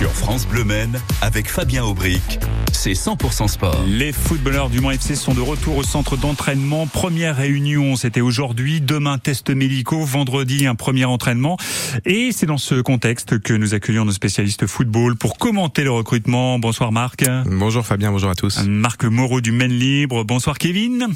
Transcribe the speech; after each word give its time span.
Sur 0.00 0.12
France 0.12 0.48
Bleu 0.48 0.64
Men, 0.64 0.98
avec 1.20 1.50
Fabien 1.50 1.84
Aubric, 1.84 2.38
c'est 2.72 2.92
100% 2.92 3.48
sport. 3.48 3.84
Les 3.86 4.12
footballeurs 4.12 4.70
du 4.70 4.80
Mans 4.80 4.92
FC 4.92 5.14
sont 5.14 5.34
de 5.34 5.42
retour 5.42 5.76
au 5.76 5.82
centre 5.82 6.16
d'entraînement. 6.16 6.86
Première 6.86 7.36
réunion, 7.36 7.96
c'était 7.96 8.22
aujourd'hui. 8.22 8.80
Demain, 8.80 9.18
test 9.18 9.50
médicaux. 9.50 10.02
Vendredi, 10.02 10.66
un 10.66 10.74
premier 10.74 11.04
entraînement. 11.04 11.58
Et 12.06 12.32
c'est 12.32 12.46
dans 12.46 12.56
ce 12.56 12.80
contexte 12.80 13.40
que 13.40 13.52
nous 13.52 13.74
accueillons 13.74 14.06
nos 14.06 14.12
spécialistes 14.12 14.66
football 14.66 15.16
pour 15.16 15.36
commenter 15.36 15.84
le 15.84 15.90
recrutement. 15.90 16.58
Bonsoir 16.58 16.92
Marc. 16.92 17.26
Bonjour 17.44 17.84
Fabien, 17.84 18.10
bonjour 18.10 18.30
à 18.30 18.34
tous. 18.34 18.64
Marc 18.66 19.04
Moreau 19.04 19.42
du 19.42 19.52
Maine 19.52 19.78
Libre. 19.78 20.24
Bonsoir 20.24 20.56
Kevin. 20.56 21.08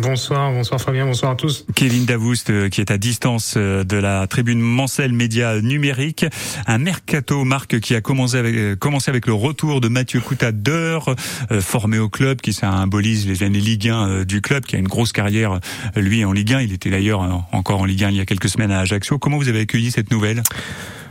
Bonsoir, 0.00 0.52
bonsoir 0.52 0.80
Fabien, 0.80 1.06
bonsoir 1.06 1.32
à 1.32 1.34
tous. 1.34 1.66
Kevin 1.74 2.04
Davoust 2.04 2.50
euh, 2.50 2.68
qui 2.68 2.80
est 2.80 2.90
à 2.92 2.98
distance 2.98 3.54
euh, 3.56 3.82
de 3.82 3.96
la 3.96 4.26
tribune 4.28 4.60
Mancel 4.60 5.12
Média 5.12 5.60
Numérique. 5.60 6.24
Un 6.66 6.78
mercato 6.78 7.42
Marc 7.44 7.80
qui 7.80 7.96
a 7.96 8.00
commencé 8.00 8.36
avec, 8.36 8.54
euh, 8.54 8.76
commencé 8.76 9.10
avec 9.10 9.26
le 9.26 9.32
retour 9.32 9.80
de 9.80 9.88
Mathieu 9.88 10.20
Coutadeur, 10.20 11.16
formé 11.60 11.98
au 11.98 12.08
club, 12.08 12.40
qui 12.40 12.52
symbolise 12.52 13.26
les 13.26 13.42
années 13.42 13.60
Ligue 13.60 13.88
1 13.88 14.24
du 14.24 14.40
club, 14.40 14.64
qui 14.64 14.76
a 14.76 14.78
une 14.78 14.88
grosse 14.88 15.12
carrière 15.12 15.58
lui 15.96 16.24
en 16.24 16.32
Ligue 16.32 16.54
1. 16.54 16.60
Il 16.60 16.72
était 16.72 16.90
d'ailleurs 16.90 17.46
encore 17.52 17.80
en 17.80 17.84
Ligue 17.84 18.04
1 18.04 18.10
il 18.10 18.16
y 18.16 18.20
a 18.20 18.26
quelques 18.26 18.48
semaines 18.48 18.70
à 18.70 18.80
Ajaccio. 18.80 19.18
Comment 19.18 19.38
vous 19.38 19.48
avez 19.48 19.60
accueilli 19.60 19.90
cette 19.90 20.10
nouvelle? 20.10 20.42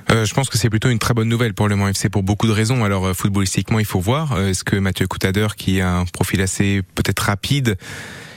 Je 0.10 0.34
pense 0.34 0.50
que 0.50 0.58
c'est 0.58 0.70
plutôt 0.70 0.90
une 0.90 1.00
très 1.00 1.14
bonne 1.14 1.30
nouvelle 1.30 1.54
pour 1.54 1.70
le 1.70 1.76
Mans 1.76 1.88
FC 1.88 2.10
pour 2.10 2.24
beaucoup 2.24 2.48
de 2.48 2.52
raisons. 2.52 2.84
Alors 2.84 3.16
footballistiquement, 3.16 3.80
il 3.80 3.86
faut 3.86 4.00
voir 4.00 4.40
est-ce 4.42 4.64
que 4.64 4.76
Mathieu 4.76 5.08
Coutadeur, 5.08 5.56
qui 5.56 5.82
a 5.82 5.94
un 5.98 6.06
profil 6.06 6.42
assez 6.42 6.82
peut-être 6.96 7.22
rapide, 7.22 7.78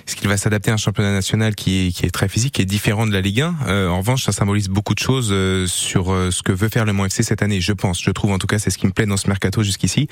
est-ce 0.06 0.16
qu'il 0.16 0.28
va 0.28 0.36
s'adapter 0.36 0.70
à 0.70 0.74
un 0.74 0.78
championnat 0.78 1.12
national 1.12 1.54
qui 1.54 1.86
est, 1.86 1.92
qui 1.92 2.04
est 2.04 2.10
très 2.10 2.28
physique, 2.28 2.54
qui 2.54 2.62
est 2.62 2.66
différent 2.66 3.06
de 3.06 3.12
la 3.12 3.22
Ligue 3.22 3.40
1 3.40 3.56
euh, 3.66 3.88
En 3.88 3.98
revanche, 3.98 4.24
ça 4.24 4.32
symbolise 4.32 4.68
beaucoup 4.68 4.95
de 4.95 4.98
choses 4.98 5.30
euh, 5.32 5.66
sur 5.66 6.12
euh, 6.12 6.30
ce 6.30 6.42
que 6.42 6.52
veut 6.52 6.68
faire 6.68 6.84
le 6.84 6.92
FC 7.06 7.22
cette 7.22 7.42
année. 7.42 7.60
Je 7.60 7.72
pense, 7.72 8.02
je 8.02 8.10
trouve 8.10 8.32
en 8.32 8.38
tout 8.38 8.46
cas, 8.46 8.59
c'est 8.59 8.70
ce 8.70 8.76
qui 8.76 8.86
me 8.86 8.92
plaît 8.92 9.06
dans 9.06 9.16
ce 9.16 9.28
mercato 9.28 9.62
jusqu'ici, 9.62 10.09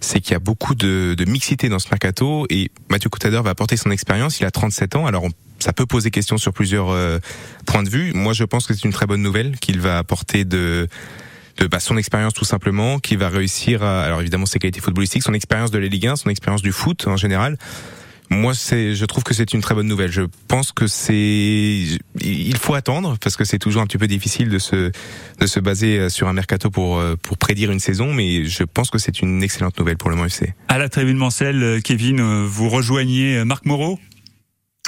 c'est 0.00 0.20
qu'il 0.20 0.32
y 0.32 0.34
a 0.34 0.40
beaucoup 0.40 0.74
de, 0.74 1.14
de, 1.16 1.24
mixité 1.24 1.68
dans 1.68 1.78
ce 1.78 1.88
mercato 1.88 2.46
et 2.50 2.70
Mathieu 2.90 3.10
Coutadeur 3.10 3.44
va 3.44 3.50
apporter 3.50 3.76
son 3.76 3.92
expérience. 3.92 4.40
Il 4.40 4.44
a 4.44 4.50
37 4.50 4.96
ans, 4.96 5.06
alors 5.06 5.24
ça 5.60 5.72
peut 5.72 5.86
poser 5.86 6.10
question 6.10 6.36
sur 6.36 6.52
plusieurs 6.52 6.94
points 7.66 7.82
de 7.82 7.88
vue. 7.88 8.12
Moi, 8.14 8.32
je 8.32 8.44
pense 8.44 8.66
que 8.66 8.74
c'est 8.74 8.84
une 8.84 8.92
très 8.92 9.06
bonne 9.06 9.22
nouvelle 9.22 9.56
qu'il 9.58 9.80
va 9.80 9.98
apporter 9.98 10.44
de 10.44 10.88
de 11.58 11.66
bah, 11.66 11.80
son 11.80 11.96
expérience 11.96 12.34
tout 12.34 12.44
simplement, 12.44 13.00
qu'il 13.00 13.18
va 13.18 13.28
réussir 13.28 13.82
à, 13.82 14.02
alors 14.02 14.20
évidemment 14.20 14.46
ses 14.46 14.60
qualités 14.60 14.80
footballistiques, 14.80 15.24
son 15.24 15.34
expérience 15.34 15.72
de 15.72 15.78
la 15.78 15.88
Ligue 15.88 16.06
1, 16.06 16.14
son 16.14 16.30
expérience 16.30 16.62
du 16.62 16.70
foot 16.70 17.08
en 17.08 17.16
général, 17.16 17.58
moi, 18.30 18.52
je 18.52 19.04
trouve 19.04 19.24
que 19.24 19.32
c'est 19.32 19.54
une 19.54 19.60
très 19.60 19.74
bonne 19.74 19.86
nouvelle. 19.86 20.12
Je 20.12 20.22
pense 20.48 20.72
que 20.72 20.86
c'est, 20.86 21.86
il 22.20 22.56
faut 22.58 22.74
attendre 22.74 23.16
parce 23.20 23.36
que 23.36 23.44
c'est 23.44 23.58
toujours 23.58 23.82
un 23.82 23.86
petit 23.86 23.98
peu 23.98 24.06
difficile 24.06 24.48
de 24.48 24.58
se, 24.58 24.90
de 25.40 25.46
se 25.46 25.60
baser 25.60 25.98
euh, 25.98 26.08
sur 26.08 26.28
un 26.28 26.32
mercato 26.32 26.70
pour, 26.70 26.98
euh, 26.98 27.16
pour 27.20 27.38
prédire 27.38 27.70
une 27.70 27.80
saison, 27.80 28.12
mais 28.12 28.44
je 28.44 28.64
pense 28.64 28.90
que 28.90 28.98
c'est 28.98 29.22
une 29.22 29.42
excellente 29.42 29.78
nouvelle 29.78 29.96
pour 29.96 30.10
le 30.10 30.26
FC. 30.26 30.52
À 30.68 30.78
la 30.78 30.88
tribune 30.88 31.16
Mancel, 31.16 31.62
euh, 31.62 31.80
Kevin, 31.80 32.44
vous 32.44 32.68
rejoignez 32.68 33.44
Marc 33.44 33.64
Moreau? 33.64 33.98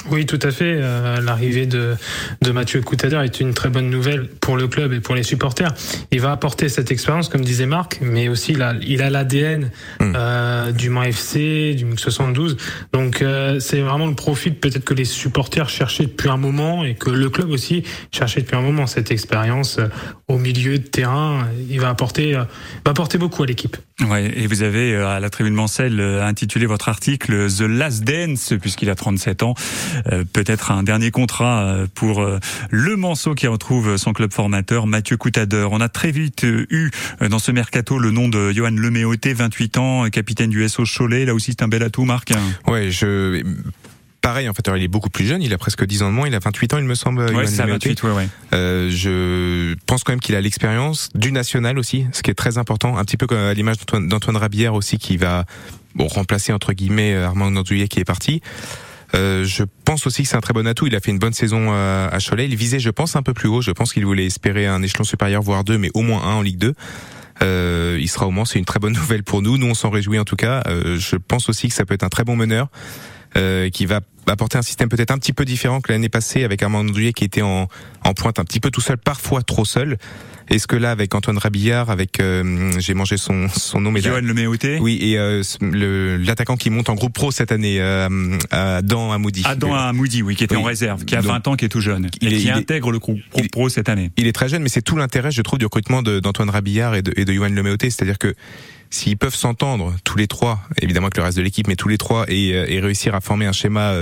Oui, 0.09 0.25
tout 0.25 0.39
à 0.41 0.51
fait. 0.51 0.77
Euh, 0.79 1.21
l'arrivée 1.21 1.65
de, 1.65 1.95
de 2.41 2.51
Mathieu 2.51 2.81
Coutadeur 2.81 3.21
est 3.21 3.39
une 3.39 3.53
très 3.53 3.69
bonne 3.69 3.89
nouvelle 3.89 4.27
pour 4.27 4.57
le 4.57 4.67
club 4.67 4.93
et 4.93 4.99
pour 4.99 5.15
les 5.15 5.23
supporters. 5.23 5.73
Il 6.11 6.21
va 6.21 6.31
apporter 6.31 6.69
cette 6.69 6.91
expérience, 6.91 7.29
comme 7.29 7.41
disait 7.41 7.67
Marc, 7.67 7.99
mais 8.01 8.27
aussi 8.27 8.53
il 8.53 8.61
a 8.61 8.73
il 8.81 9.01
a 9.01 9.09
l'ADN 9.09 9.69
hmm. 9.99 10.13
euh, 10.15 10.71
du 10.71 10.89
Mans 10.89 11.03
FC, 11.03 11.75
du 11.75 11.85
72. 11.95 12.57
Donc 12.93 13.21
euh, 13.21 13.59
c'est 13.59 13.81
vraiment 13.81 14.07
le 14.07 14.15
profit 14.15 14.51
peut-être 14.51 14.83
que 14.83 14.93
les 14.93 15.05
supporters 15.05 15.69
cherchaient 15.69 16.05
depuis 16.05 16.29
un 16.29 16.37
moment 16.37 16.83
et 16.83 16.95
que 16.95 17.09
le 17.09 17.29
club 17.29 17.49
aussi 17.49 17.83
cherchait 18.11 18.41
depuis 18.41 18.55
un 18.55 18.61
moment 18.61 18.87
cette 18.87 19.11
expérience 19.11 19.77
euh, 19.77 19.87
au 20.27 20.37
milieu 20.37 20.79
de 20.79 20.87
terrain. 20.87 21.47
Il 21.69 21.79
va 21.79 21.89
apporter 21.89 22.33
va 22.33 22.47
apporter 22.85 23.17
beaucoup 23.17 23.43
à 23.43 23.45
l'équipe. 23.45 23.77
Ouais, 24.09 24.31
et 24.35 24.47
vous 24.47 24.63
avez 24.63 24.95
à 24.95 25.19
la 25.19 25.29
tribune 25.29 25.53
Mancel 25.53 25.99
intitulé 26.01 26.65
votre 26.65 26.89
article 26.89 27.47
The 27.49 27.61
Last 27.61 28.03
Dance 28.03 28.53
puisqu'il 28.59 28.89
a 28.89 28.95
37 28.95 29.43
ans. 29.43 29.53
Euh, 30.11 30.23
peut-être 30.31 30.71
un 30.71 30.83
dernier 30.83 31.11
contrat 31.11 31.63
euh, 31.63 31.87
pour 31.93 32.21
euh, 32.21 32.39
le 32.69 32.95
Manceau 32.95 33.35
qui 33.35 33.47
retrouve 33.47 33.97
son 33.97 34.13
club 34.13 34.33
formateur 34.33 34.87
Mathieu 34.87 35.17
Coutadeur. 35.17 35.71
On 35.71 35.81
a 35.81 35.89
très 35.89 36.11
vite 36.11 36.43
eu 36.43 36.91
dans 37.29 37.39
ce 37.39 37.51
mercato 37.51 37.99
le 37.99 38.11
nom 38.11 38.29
de 38.29 38.51
Johan 38.51 38.71
Leméoté, 38.71 39.33
28 39.33 39.77
ans, 39.77 40.09
capitaine 40.09 40.49
du 40.49 40.67
SO 40.67 40.83
Cholet. 40.85 41.25
Là 41.25 41.33
aussi, 41.33 41.51
c'est 41.51 41.63
un 41.63 41.67
bel 41.67 41.83
atout, 41.83 42.05
Marc. 42.05 42.31
Ouais, 42.67 42.91
je 42.91 43.43
pareil 44.21 44.47
en 44.47 44.53
fait 44.53 44.69
il 44.75 44.83
est 44.83 44.87
beaucoup 44.87 45.09
plus 45.09 45.25
jeune 45.25 45.41
il 45.41 45.53
a 45.53 45.57
presque 45.57 45.83
10 45.83 46.03
ans 46.03 46.09
de 46.09 46.13
moins 46.13 46.27
il 46.27 46.35
a 46.35 46.39
28 46.39 46.75
ans 46.75 46.77
il 46.77 46.85
me 46.85 46.95
semble 46.95 47.33
ouais, 47.33 47.47
c'est 47.47 47.65
28 47.65 48.03
ouais, 48.03 48.11
ouais. 48.11 48.29
Euh, 48.53 48.89
je 48.91 49.73
pense 49.87 50.03
quand 50.03 50.13
même 50.13 50.19
qu'il 50.19 50.35
a 50.35 50.41
l'expérience 50.41 51.09
du 51.15 51.31
national 51.31 51.79
aussi 51.79 52.05
ce 52.13 52.21
qui 52.21 52.29
est 52.29 52.35
très 52.35 52.57
important 52.57 52.97
un 52.97 53.03
petit 53.03 53.17
peu 53.17 53.27
comme 53.27 53.39
à 53.39 53.53
l'image 53.53 53.77
d'Antoine 53.91 54.37
Rabière 54.37 54.75
aussi 54.75 54.97
qui 54.99 55.17
va 55.17 55.45
bon 55.95 56.07
remplacer 56.07 56.53
entre 56.53 56.73
guillemets 56.73 57.15
Armand 57.15 57.49
Nandouillet 57.49 57.87
qui 57.87 57.99
est 57.99 58.05
parti 58.05 58.41
je 59.13 59.63
pense 59.85 60.07
aussi 60.07 60.23
que 60.23 60.29
c'est 60.29 60.37
un 60.37 60.41
très 60.41 60.53
bon 60.53 60.67
atout. 60.67 60.87
Il 60.87 60.95
a 60.95 60.99
fait 60.99 61.11
une 61.11 61.19
bonne 61.19 61.33
saison 61.33 61.69
euh, 61.71 62.09
à 62.09 62.17
Cholet. 62.19 62.45
Il 62.45 62.55
visait, 62.55 62.79
je 62.79 62.89
pense, 62.89 63.15
un 63.15 63.23
peu 63.23 63.33
plus 63.33 63.49
haut. 63.49 63.61
Je 63.61 63.71
pense 63.71 63.93
qu'il 63.93 64.05
voulait 64.05 64.25
espérer 64.25 64.67
un 64.67 64.81
échelon 64.81 65.03
supérieur, 65.03 65.41
voire 65.41 65.63
deux, 65.63 65.77
mais 65.77 65.91
au 65.93 66.01
moins 66.01 66.23
un 66.23 66.35
en 66.35 66.41
Ligue 66.41 66.57
2. 66.57 66.73
Euh, 67.41 67.97
il 67.99 68.07
sera 68.07 68.27
au 68.27 68.31
moins, 68.31 68.45
c'est 68.45 68.59
une 68.59 68.65
très 68.65 68.79
bonne 68.79 68.93
nouvelle 69.01 69.23
pour 69.23 69.41
nous. 69.41 69.57
Nous, 69.57 69.67
on 69.67 69.73
s'en 69.73 69.89
réjouit 69.89 70.19
en 70.19 70.23
tout 70.23 70.35
cas. 70.35 70.63
Euh, 70.67 70.97
je 70.97 71.15
pense 71.15 71.49
aussi 71.49 71.67
que 71.67 71.73
ça 71.73 71.85
peut 71.85 71.93
être 71.93 72.03
un 72.03 72.09
très 72.09 72.23
bon 72.23 72.35
meneur. 72.35 72.69
Euh, 73.37 73.69
qui 73.69 73.85
va 73.85 74.01
apporter 74.27 74.57
un 74.57 74.61
système 74.61 74.89
peut-être 74.89 75.11
un 75.11 75.17
petit 75.17 75.31
peu 75.31 75.45
différent 75.45 75.79
que 75.79 75.91
l'année 75.91 76.09
passée 76.09 76.43
avec 76.43 76.61
Armand 76.61 76.79
Andouillet 76.79 77.13
qui 77.13 77.23
était 77.23 77.41
en, 77.41 77.69
en 78.03 78.13
pointe 78.13 78.39
un 78.39 78.43
petit 78.43 78.59
peu 78.59 78.71
tout 78.71 78.81
seul, 78.81 78.97
parfois 78.97 79.41
trop 79.41 79.63
seul. 79.63 79.97
Est-ce 80.49 80.67
que 80.67 80.75
là, 80.75 80.91
avec 80.91 81.15
Antoine 81.15 81.37
Rabillard, 81.37 81.89
avec 81.89 82.19
euh, 82.19 82.71
j'ai 82.77 82.93
mangé 82.93 83.15
son 83.15 83.47
son 83.47 83.79
nom, 83.79 83.89
mais 83.89 84.01
Johan 84.01 84.19
Leméoté. 84.21 84.79
Oui, 84.81 84.97
et 85.01 85.17
euh, 85.17 85.43
l'attaquant 86.25 86.57
qui 86.57 86.69
monte 86.69 86.89
en 86.89 86.95
groupe 86.95 87.13
pro 87.13 87.31
cette 87.31 87.53
année, 87.53 87.79
euh, 87.79 88.37
Adam 88.51 89.13
Amoudi. 89.13 89.43
Adam 89.45 89.73
Amoudi, 89.73 90.21
oui, 90.21 90.35
qui 90.35 90.43
était 90.43 90.57
en 90.57 90.63
réserve, 90.63 91.05
qui 91.05 91.15
a 91.15 91.21
20 91.21 91.47
ans, 91.47 91.55
qui 91.55 91.63
est 91.63 91.69
tout 91.69 91.79
jeune, 91.79 92.09
et 92.21 92.37
qui 92.37 92.51
intègre 92.51 92.91
le 92.91 92.99
groupe 92.99 93.21
pro 93.49 93.69
cette 93.69 93.87
année. 93.87 94.11
Il 94.17 94.27
est 94.27 94.33
très 94.33 94.49
jeune, 94.49 94.61
mais 94.61 94.69
c'est 94.69 94.81
tout 94.81 94.97
l'intérêt, 94.97 95.31
je 95.31 95.41
trouve, 95.41 95.57
du 95.57 95.65
recrutement 95.65 96.01
d'Antoine 96.01 96.49
Rabillard 96.49 96.95
et 96.95 97.01
de, 97.01 97.13
et 97.15 97.23
de 97.23 97.31
Johan 97.31 97.47
Leméoté, 97.47 97.89
c'est-à-dire 97.89 98.17
que 98.17 98.35
s'ils 98.91 99.17
peuvent 99.17 99.35
s'entendre 99.35 99.95
tous 100.03 100.17
les 100.17 100.27
trois, 100.27 100.59
évidemment 100.81 101.07
avec 101.07 101.17
le 101.17 101.23
reste 101.23 101.37
de 101.37 101.41
l'équipe, 101.41 101.67
mais 101.67 101.75
tous 101.75 101.87
les 101.87 101.97
trois 101.97 102.25
et, 102.27 102.49
et, 102.49 102.79
réussir 102.79 103.15
à 103.15 103.21
former 103.21 103.47
un 103.47 103.51
schéma 103.51 103.93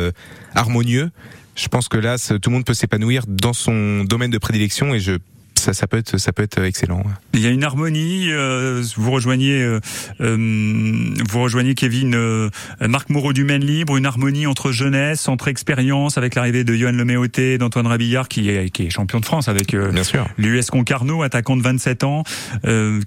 harmonieux, 0.55 1.11
je 1.55 1.67
pense 1.67 1.87
que 1.87 1.97
là, 1.97 2.17
tout 2.17 2.49
le 2.49 2.53
monde 2.53 2.65
peut 2.65 2.73
s'épanouir 2.73 3.23
dans 3.27 3.53
son 3.53 4.03
domaine 4.03 4.31
de 4.31 4.37
prédilection 4.37 4.93
et 4.93 4.99
je 4.99 5.17
ça, 5.59 5.73
ça, 5.73 5.87
peut 5.87 5.97
être, 5.97 6.17
ça 6.17 6.31
peut 6.31 6.43
être 6.43 6.59
excellent. 6.63 7.03
Il 7.33 7.41
y 7.41 7.47
a 7.47 7.49
une 7.49 7.63
harmonie. 7.63 8.31
Euh, 8.31 8.81
vous 8.95 9.11
rejoignez, 9.11 9.61
euh, 9.61 9.79
euh, 10.21 11.15
vous 11.29 11.41
rejoignez 11.41 11.75
Kevin, 11.75 12.15
euh, 12.15 12.49
Marc 12.81 13.09
Moreau 13.09 13.33
du 13.33 13.43
Maine 13.43 13.65
Libre, 13.65 13.97
une 13.97 14.05
harmonie 14.05 14.47
entre 14.47 14.71
jeunesse, 14.71 15.27
entre 15.27 15.49
expérience, 15.49 16.17
avec 16.17 16.35
l'arrivée 16.35 16.63
de 16.63 16.73
Johan 16.73 16.93
Leméoté, 16.93 17.57
d'Antoine 17.57 17.87
Rabillard, 17.87 18.29
qui 18.29 18.49
est, 18.49 18.69
qui 18.69 18.83
est 18.83 18.89
champion 18.89 19.19
de 19.19 19.25
France 19.25 19.47
avec 19.47 19.73
l'US 20.37 20.69
Concarneau, 20.69 21.21
attaquant 21.23 21.57
de 21.57 21.61
27 21.61 22.03
ans. 22.03 22.23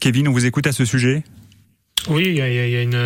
Kevin, 0.00 0.28
on 0.28 0.32
vous 0.32 0.47
écoute 0.47 0.66
à 0.66 0.72
ce 0.72 0.84
sujet? 0.84 1.25
Oui, 2.08 2.24
il 2.26 2.34
y 2.34 2.40
a, 2.40 2.48
y 2.48 2.76
a, 2.76 2.82
une, 2.82 2.98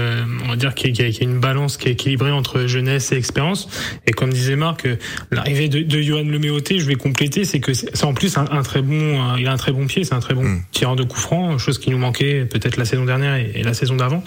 on 0.44 0.48
va 0.48 0.56
dire 0.56 0.74
qu'il 0.74 0.98
y, 0.98 1.02
a 1.02 1.10
une 1.20 1.38
balance 1.38 1.76
qui 1.76 1.88
est 1.88 1.92
équilibrée 1.92 2.30
entre 2.30 2.66
jeunesse 2.66 3.12
et 3.12 3.16
expérience. 3.16 3.68
Et 4.06 4.12
comme 4.12 4.32
disait 4.32 4.56
Marc, 4.56 4.88
l'arrivée 5.30 5.68
de, 5.68 5.80
de 5.80 6.00
Johan 6.00 6.24
Leméoté, 6.24 6.78
je 6.78 6.86
vais 6.86 6.94
compléter, 6.94 7.44
c'est 7.44 7.60
que 7.60 7.74
c'est 7.74 8.04
en 8.04 8.14
plus 8.14 8.38
un, 8.38 8.62
très 8.62 8.80
bon, 8.80 9.36
il 9.36 9.46
a 9.46 9.52
un 9.52 9.56
très 9.56 9.72
bon 9.72 9.86
pied, 9.86 10.04
c'est 10.04 10.14
un 10.14 10.20
très 10.20 10.34
bon 10.34 10.44
mm. 10.44 10.62
tireur 10.72 10.96
de 10.96 11.02
coup 11.02 11.18
franc, 11.18 11.58
chose 11.58 11.78
qui 11.78 11.90
nous 11.90 11.98
manquait 11.98 12.46
peut-être 12.46 12.78
la 12.78 12.86
saison 12.86 13.04
dernière 13.04 13.36
et, 13.36 13.62
la 13.62 13.74
saison 13.74 13.96
d'avant. 13.96 14.24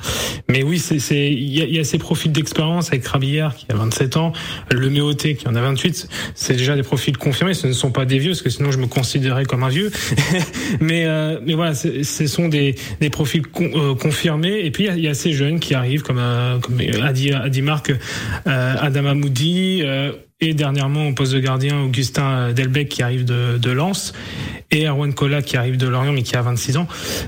Mais 0.50 0.62
oui, 0.62 0.78
c'est, 0.78 1.00
c'est, 1.00 1.32
il 1.32 1.52
y 1.52 1.62
a, 1.62 1.66
y 1.66 1.80
a, 1.80 1.84
ces 1.84 1.98
profils 1.98 2.32
d'expérience 2.32 2.90
avec 2.90 3.06
Rabillard 3.08 3.56
qui 3.56 3.66
a 3.70 3.76
27 3.76 4.18
ans, 4.18 4.34
Leméoté 4.72 5.36
qui 5.36 5.48
en 5.48 5.56
a 5.56 5.62
28. 5.62 6.08
C'est 6.36 6.56
déjà 6.56 6.76
des 6.76 6.84
profils 6.84 7.18
confirmés. 7.18 7.54
Ce 7.54 7.66
ne 7.66 7.74
sont 7.74 7.92
pas 7.92 8.06
des 8.06 8.20
vieux, 8.20 8.32
parce 8.32 8.42
que 8.42 8.50
sinon 8.50 8.72
je 8.72 8.78
me 8.78 8.88
considérais 8.88 9.46
comme 9.46 9.64
un 9.64 9.70
vieux. 9.70 9.92
mais, 10.80 11.06
euh, 11.06 11.40
mais 11.44 11.54
voilà, 11.54 11.74
ce 11.74 12.28
sont 12.28 12.50
des, 12.50 12.76
des 13.02 13.10
profils 13.10 13.44
euh, 13.60 13.96
confirmés 13.96 14.59
et 14.66 14.72
puis 14.72 14.88
il 14.88 15.00
y, 15.00 15.08
a 15.08 15.14
ces 15.14 15.34
jeunes 15.34 15.60
qui 15.60 15.74
arrivent, 15.74 16.02
comme, 16.02 16.20
euh, 16.20 16.60
comme 16.60 16.80
a, 16.80 17.14
dit, 17.14 17.32
a 17.32 17.50
dit 17.50 17.62
Marc, 17.62 17.90
euh, 17.90 18.76
Adam 18.80 19.06
Amoudi, 19.06 19.82
euh, 19.84 20.12
et 20.42 20.54
dernièrement 20.54 21.08
au 21.10 21.14
poste 21.14 21.34
de 21.34 21.40
gardien 21.40 21.82
Augustin 21.82 22.54
Delbecq 22.54 22.88
qui 22.88 23.04
arrive 23.04 23.26
de, 23.26 23.72
Lens 23.72 24.14
et 24.72 24.88
Erwan 24.88 25.14
Kola 25.14 25.42
qui 25.42 25.58
arrive 25.58 25.76
de 25.76 25.86
Lorient 25.86 26.14
mais 26.14 26.24
qui 26.24 26.38
a 26.38 26.42
26 26.42 26.78
ans. 26.78 26.88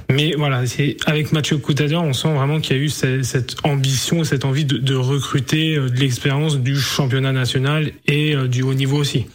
Mais 0.10 0.34
voilà, 0.38 0.66
c'est 0.66 0.96
avec 1.06 1.34
Mathieu 1.34 1.58
Coutadeur, 1.58 2.04
on 2.04 2.14
sent 2.14 2.34
vraiment 2.34 2.62
qu'il 2.62 2.78
y 2.78 2.80
a 2.80 2.82
eu 2.82 2.88
cette, 2.88 3.26
cette 3.26 3.56
ambition, 3.64 4.24
cette 4.24 4.46
envie 4.46 4.64
de 4.64 4.96
recruter 4.96 5.76
de 5.76 6.00
l'expérience 6.00 6.58
du 6.60 6.78
championnat 6.78 7.34
national 7.34 7.92
et 8.08 8.34
du 8.48 8.62
haut 8.62 8.74
niveau 8.74 9.00
aussi. 9.00 9.26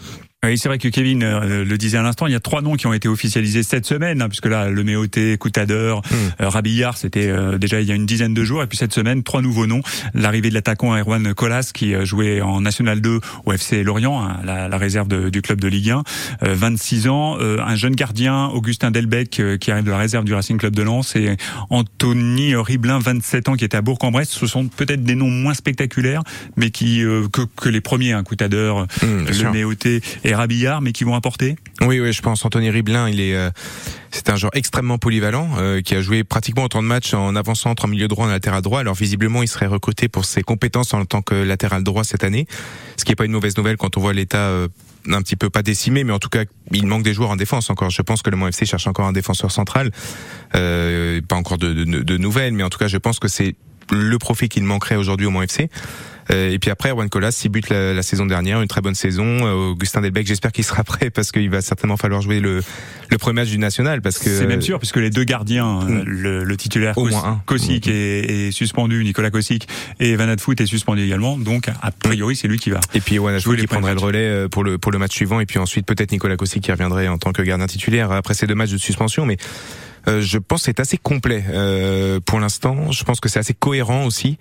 Oui, 0.46 0.58
c'est 0.58 0.68
vrai 0.68 0.78
que 0.78 0.86
Kevin 0.86 1.24
euh, 1.24 1.64
le 1.64 1.78
disait 1.78 1.98
à 1.98 2.02
l'instant, 2.02 2.28
il 2.28 2.32
y 2.32 2.36
a 2.36 2.40
trois 2.40 2.62
noms 2.62 2.76
qui 2.76 2.86
ont 2.86 2.92
été 2.92 3.08
officialisés 3.08 3.64
cette 3.64 3.84
semaine, 3.84 4.22
hein, 4.22 4.28
puisque 4.28 4.46
là, 4.46 4.68
le 4.68 4.84
Méoté, 4.84 5.36
Coutadeur, 5.38 6.02
hmm. 6.08 6.42
euh, 6.42 6.48
Rabillard, 6.48 6.96
c'était 6.96 7.28
euh, 7.28 7.58
déjà 7.58 7.80
il 7.80 7.88
y 7.88 7.90
a 7.90 7.96
une 7.96 8.06
dizaine 8.06 8.32
de 8.32 8.44
jours, 8.44 8.62
et 8.62 8.68
puis 8.68 8.78
cette 8.78 8.92
semaine, 8.92 9.24
trois 9.24 9.42
nouveaux 9.42 9.66
noms. 9.66 9.80
L'arrivée 10.14 10.50
de 10.50 10.54
l'attaquant 10.54 10.96
Erwan 10.96 11.34
Colas, 11.34 11.72
qui 11.74 11.94
jouait 12.04 12.42
en 12.42 12.60
National 12.60 13.00
2 13.00 13.18
au 13.44 13.52
FC 13.52 13.82
Lorient, 13.82 14.22
hein, 14.22 14.36
la, 14.44 14.68
la, 14.68 14.78
réserve 14.78 15.08
du 15.08 15.42
club 15.42 15.60
de 15.60 15.66
Ligue 15.66 15.90
1, 15.90 16.02
26 16.42 17.08
ans, 17.08 17.38
un 17.40 17.74
jeune 17.74 17.96
gardien, 17.96 18.46
Augustin 18.46 18.92
Delbecq, 18.92 19.58
qui 19.58 19.70
arrive 19.72 19.84
de 19.84 19.90
la 19.90 19.98
réserve 19.98 20.24
du 20.24 20.34
Racing 20.34 20.58
Club 20.58 20.76
de 20.76 20.82
Lens, 20.82 21.16
et 21.16 21.36
Anthony 21.70 22.54
Riblin, 22.54 23.00
27 23.00 23.48
ans, 23.48 23.54
qui 23.54 23.64
était 23.64 23.76
à 23.76 23.82
Bourg-en-Bresse. 23.82 24.30
Ce 24.30 24.46
sont 24.46 24.68
peut-être 24.68 25.02
des 25.02 25.16
noms 25.16 25.30
moins 25.30 25.54
spectaculaires, 25.54 26.22
mais 26.56 26.70
qui 26.70 27.02
que, 27.32 27.42
que 27.56 27.68
les 27.68 27.80
premiers, 27.80 28.12
hein, 28.12 28.22
Coutadeur, 28.22 28.86
hmm, 29.02 29.26
le 29.26 29.52
Méoté 29.52 30.02
et 30.24 30.35
Rabillard, 30.36 30.80
mais 30.80 30.92
qui 30.92 31.04
vont 31.04 31.14
apporter 31.14 31.56
Oui, 31.80 32.00
oui, 32.00 32.12
je 32.12 32.22
pense. 32.22 32.44
Anthony 32.44 32.70
Riblin, 32.70 33.08
il 33.08 33.20
est, 33.20 33.34
euh, 33.34 33.50
c'est 34.10 34.30
un 34.30 34.36
joueur 34.36 34.54
extrêmement 34.54 34.98
polyvalent 34.98 35.50
euh, 35.58 35.80
qui 35.80 35.94
a 35.94 36.00
joué 36.00 36.24
pratiquement 36.24 36.64
autant 36.64 36.82
de 36.82 36.88
matchs 36.88 37.14
en 37.14 37.36
avant-centre, 37.36 37.84
en 37.84 37.88
milieu 37.88 38.08
droit, 38.08 38.26
en 38.26 38.30
latéral 38.30 38.62
droit. 38.62 38.80
Alors 38.80 38.94
visiblement, 38.94 39.42
il 39.42 39.48
serait 39.48 39.66
recruté 39.66 40.08
pour 40.08 40.24
ses 40.24 40.42
compétences 40.42 40.94
en 40.94 41.04
tant 41.04 41.22
que 41.22 41.34
latéral 41.34 41.82
droit 41.82 42.04
cette 42.04 42.24
année, 42.24 42.46
ce 42.96 43.04
qui 43.04 43.12
est 43.12 43.16
pas 43.16 43.24
une 43.24 43.32
mauvaise 43.32 43.56
nouvelle 43.56 43.76
quand 43.76 43.96
on 43.96 44.00
voit 44.00 44.12
l'état. 44.12 44.38
Euh, 44.38 44.68
un 45.08 45.22
petit 45.22 45.36
peu 45.36 45.50
pas 45.50 45.62
décimé, 45.62 46.04
mais 46.04 46.12
en 46.12 46.18
tout 46.18 46.28
cas, 46.28 46.44
il 46.72 46.86
manque 46.86 47.02
des 47.02 47.14
joueurs 47.14 47.30
en 47.30 47.36
défense 47.36 47.70
encore. 47.70 47.90
Je 47.90 48.02
pense 48.02 48.22
que 48.22 48.30
le 48.30 48.48
FC 48.48 48.66
cherche 48.66 48.86
encore 48.86 49.06
un 49.06 49.12
défenseur 49.12 49.50
central. 49.50 49.92
Euh, 50.54 51.20
pas 51.20 51.36
encore 51.36 51.58
de, 51.58 52.16
nouvelles, 52.16 52.54
mais 52.54 52.62
en 52.62 52.70
tout 52.70 52.78
cas, 52.78 52.88
je 52.88 52.96
pense 52.96 53.18
que 53.18 53.28
c'est 53.28 53.54
le 53.92 54.18
profil 54.18 54.48
qu'il 54.48 54.64
manquerait 54.64 54.96
aujourd'hui 54.96 55.26
au 55.26 55.42
FC. 55.42 55.70
Euh, 56.30 56.50
et 56.50 56.58
puis 56.58 56.70
après, 56.70 56.90
Juan 56.90 57.08
Colas, 57.08 57.32
6 57.32 57.48
buts 57.48 57.62
la, 57.70 58.02
saison 58.02 58.26
dernière, 58.26 58.60
une 58.60 58.68
très 58.68 58.80
bonne 58.80 58.94
saison. 58.94 59.24
Euh, 59.24 59.70
Augustin 59.72 60.00
Delbecq, 60.00 60.26
j'espère 60.26 60.52
qu'il 60.52 60.64
sera 60.64 60.84
prêt 60.84 61.10
parce 61.10 61.32
qu'il 61.32 61.50
va 61.50 61.60
certainement 61.60 61.96
falloir 61.96 62.20
jouer 62.20 62.40
le, 62.40 62.62
le 63.10 63.18
premier 63.18 63.42
match 63.42 63.50
du 63.50 63.58
national 63.58 64.02
parce 64.02 64.18
que 64.18 64.30
c'est 64.30 64.46
même 64.46 64.62
sûr 64.62 64.78
puisque 64.78 64.96
les 64.96 65.10
deux 65.10 65.24
gardiens, 65.24 65.80
euh, 65.82 65.84
mm. 65.84 66.04
le, 66.04 66.44
le, 66.44 66.56
titulaire 66.56 66.96
Au 66.98 67.08
Kosik 67.44 67.86
mm. 67.86 67.90
est, 67.90 68.46
est, 68.48 68.50
suspendu, 68.50 69.02
Nicolas 69.04 69.30
Kosik 69.30 69.68
et 70.00 70.16
Van 70.16 70.34
Foot 70.38 70.60
est 70.60 70.66
suspendu 70.66 71.04
également. 71.04 71.38
Donc 71.38 71.68
a 71.68 71.90
priori, 71.90 72.36
c'est 72.36 72.48
lui 72.48 72.58
qui 72.58 72.70
va. 72.70 72.80
Et 72.94 73.00
puis 73.00 73.18
Van 73.18 73.38
Foot 73.38 73.58
qui 73.58 73.66
prendrait 73.66 73.94
le 73.94 74.00
relais 74.00 74.48
pour 74.48 74.64
le 74.64 74.78
pour 74.78 74.92
le 74.92 74.98
match 74.98 75.12
suivant 75.12 75.40
et 75.40 75.46
puis 75.46 75.58
ensuite 75.58 75.86
peut-être 75.86 76.12
Nicolas 76.12 76.36
Kosik 76.36 76.62
qui 76.62 76.72
reviendrait 76.72 77.08
en 77.08 77.18
tant 77.18 77.32
que 77.32 77.42
gardien 77.42 77.66
titulaire 77.66 78.10
après 78.12 78.34
ces 78.34 78.46
deux 78.46 78.54
matchs 78.54 78.72
de 78.72 78.78
suspension, 78.78 79.26
mais 79.26 79.36
je 80.06 80.38
pense 80.38 80.60
que 80.60 80.64
c'est 80.66 80.80
assez 80.80 80.98
complet 80.98 81.44
euh, 81.50 82.20
pour 82.24 82.40
l'instant. 82.40 82.90
Je 82.92 83.04
pense 83.04 83.20
que 83.20 83.28
c'est 83.28 83.38
assez 83.38 83.54
cohérent 83.54 84.04
aussi. 84.04 84.38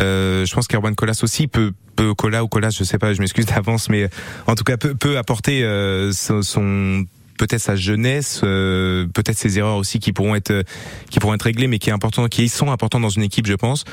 Euh, 0.00 0.46
je 0.46 0.54
pense 0.54 0.66
qu'Erwan 0.66 0.94
Colas 0.94 1.20
aussi 1.22 1.46
peut, 1.46 1.72
peut 1.96 2.14
Colas 2.14 2.42
ou 2.42 2.48
Colas, 2.48 2.70
je 2.70 2.84
sais 2.84 2.98
pas, 2.98 3.12
je 3.12 3.20
m'excuse 3.20 3.46
d'avance, 3.46 3.88
mais 3.88 4.08
en 4.46 4.54
tout 4.54 4.64
cas 4.64 4.76
peut, 4.76 4.94
peut 4.94 5.18
apporter 5.18 5.62
euh, 5.64 6.12
son, 6.12 7.04
peut-être 7.40 7.60
sa 7.60 7.74
jeunesse, 7.74 8.42
euh, 8.44 9.06
peut-être 9.06 9.38
ses 9.38 9.58
erreurs 9.58 9.76
aussi 9.76 9.98
qui 9.98 10.12
pourront 10.12 10.34
être 10.34 10.62
qui 11.10 11.18
pourront 11.18 11.34
être 11.34 11.42
réglées, 11.42 11.66
mais 11.66 11.78
qui 11.78 11.88
est 11.90 11.92
important, 11.92 12.28
qui 12.28 12.48
sont 12.48 12.70
importants 12.70 13.00
dans 13.00 13.08
une 13.08 13.22
équipe, 13.22 13.46
je 13.46 13.54
pense. 13.54 13.84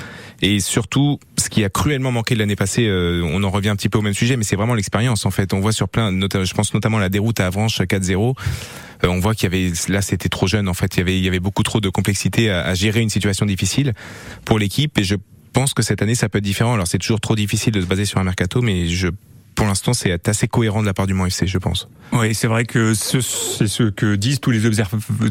Et 0.42 0.60
surtout, 0.60 1.20
ce 1.38 1.50
qui 1.50 1.64
a 1.64 1.70
cruellement 1.70 2.12
manqué 2.12 2.36
l'année 2.36 2.56
passée, 2.56 2.90
on 3.24 3.44
en 3.44 3.50
revient 3.50 3.70
un 3.70 3.76
petit 3.76 3.90
peu 3.90 3.98
au 3.98 4.02
même 4.02 4.14
sujet, 4.14 4.36
mais 4.36 4.44
c'est 4.44 4.58
vraiment 4.58 4.76
l'expérience 4.76 5.26
en 5.26 5.32
fait. 5.32 5.54
On 5.54 5.60
voit 5.60 5.72
sur 5.72 5.88
plein, 5.88 6.12
je 6.12 6.54
pense 6.54 6.74
notamment 6.74 7.00
la 7.00 7.10
déroute 7.10 7.40
à 7.40 7.48
Avranches 7.48 7.80
4-0. 7.80 8.36
on 9.04 9.20
voit 9.20 9.34
qu'il 9.34 9.44
y 9.44 9.56
avait 9.56 9.74
là 9.88 10.02
c'était 10.02 10.30
trop 10.30 10.48
jeune 10.48 10.68
en 10.68 10.74
fait 10.74 10.96
il 10.96 11.00
y 11.00 11.02
avait 11.02 11.18
il 11.18 11.24
y 11.24 11.28
avait 11.28 11.40
beaucoup 11.40 11.64
trop 11.64 11.80
de 11.80 11.90
complexité 11.90 12.50
à, 12.50 12.66
à 12.66 12.74
gérer 12.74 13.02
une 13.02 13.10
situation 13.10 13.46
difficile 13.46 13.94
pour 14.44 14.58
l'équipe 14.60 14.98
et 14.98 15.04
je 15.04 15.16
pense 15.54 15.74
que 15.74 15.82
cette 15.82 16.02
année 16.02 16.16
ça 16.16 16.30
peut 16.30 16.38
être 16.38 16.44
différent. 16.44 16.74
Alors 16.74 16.88
c'est 16.88 17.00
toujours 17.00 17.20
trop 17.20 17.36
difficile 17.36 17.74
de 17.74 17.82
se 17.82 17.88
baser 17.88 18.06
sur 18.06 18.20
un 18.20 18.24
mercato, 18.24 18.62
mais 18.62 18.88
je 18.88 19.08
pour 19.58 19.66
l'instant, 19.66 19.94
c'est 19.94 20.30
assez 20.30 20.48
cohérent 20.48 20.82
de 20.82 20.86
la 20.86 20.94
part 20.94 21.08
du 21.08 21.16
Mont 21.16 21.26
FC, 21.26 21.48
je 21.48 21.58
pense. 21.58 21.90
Oui, 22.14 22.36
c'est 22.36 22.46
vrai 22.46 22.64
que 22.64 22.94
c'est 22.94 23.22
ce, 23.22 23.90
que 23.90 24.16
disent 24.16 24.40
tous 24.40 24.52
les, 24.52 24.60